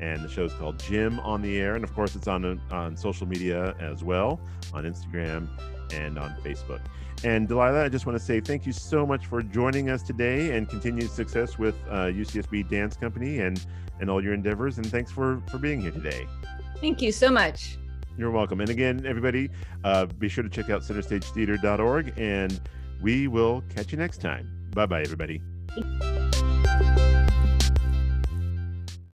And 0.01 0.23
the 0.23 0.29
show 0.29 0.45
is 0.45 0.53
called 0.53 0.79
Jim 0.79 1.19
on 1.21 1.43
the 1.43 1.59
Air. 1.59 1.75
And 1.75 1.83
of 1.83 1.93
course, 1.93 2.15
it's 2.15 2.29
on, 2.29 2.61
on 2.71 2.97
social 2.97 3.27
media 3.27 3.75
as 3.81 4.05
well 4.05 4.41
on 4.73 4.85
Instagram 4.85 5.49
and 5.93 6.19
on 6.19 6.31
Facebook. 6.43 6.81
And 7.25 7.49
Delila, 7.49 7.85
I 7.85 7.89
just 7.89 8.07
want 8.07 8.17
to 8.17 8.25
say 8.25 8.41
thank 8.41 8.65
you 8.65 8.73
so 8.73 9.05
much 9.05 9.27
for 9.27 9.43
joining 9.43 9.91
us 9.91 10.03
today 10.03 10.57
and 10.57 10.69
continued 10.69 11.11
success 11.11 11.59
with 11.59 11.75
uh, 11.89 12.07
UCSB 12.07 12.71
Dance 12.71 12.97
Company 12.97 13.41
and, 13.41 13.65
and 14.01 14.09
all 14.09 14.23
your 14.23 14.35
endeavors. 14.35 14.79
And 14.79 14.87
thanks 14.87 15.11
for, 15.11 15.43
for 15.51 15.59
being 15.59 15.81
here 15.81 15.91
today. 15.91 16.29
Thank 16.81 17.03
you 17.03 17.11
so 17.11 17.29
much. 17.29 17.77
You're 18.19 18.33
welcome. 18.33 18.61
And 18.61 18.69
again, 18.69 19.07
everybody, 19.07 19.49
uh, 19.85 20.07
be 20.07 20.29
sure 20.29 20.43
to 20.43 20.51
check 20.51 20.69
out 20.71 20.83
centerstagetheater.org 20.83 22.13
and 22.19 22.61
we 23.01 23.29
will 23.29 23.63
catch 23.75 23.93
you 23.93 23.99
next 23.99 24.21
time. 24.21 24.51
Bye 24.75 24.87
bye, 24.87 25.03
everybody. 25.03 25.41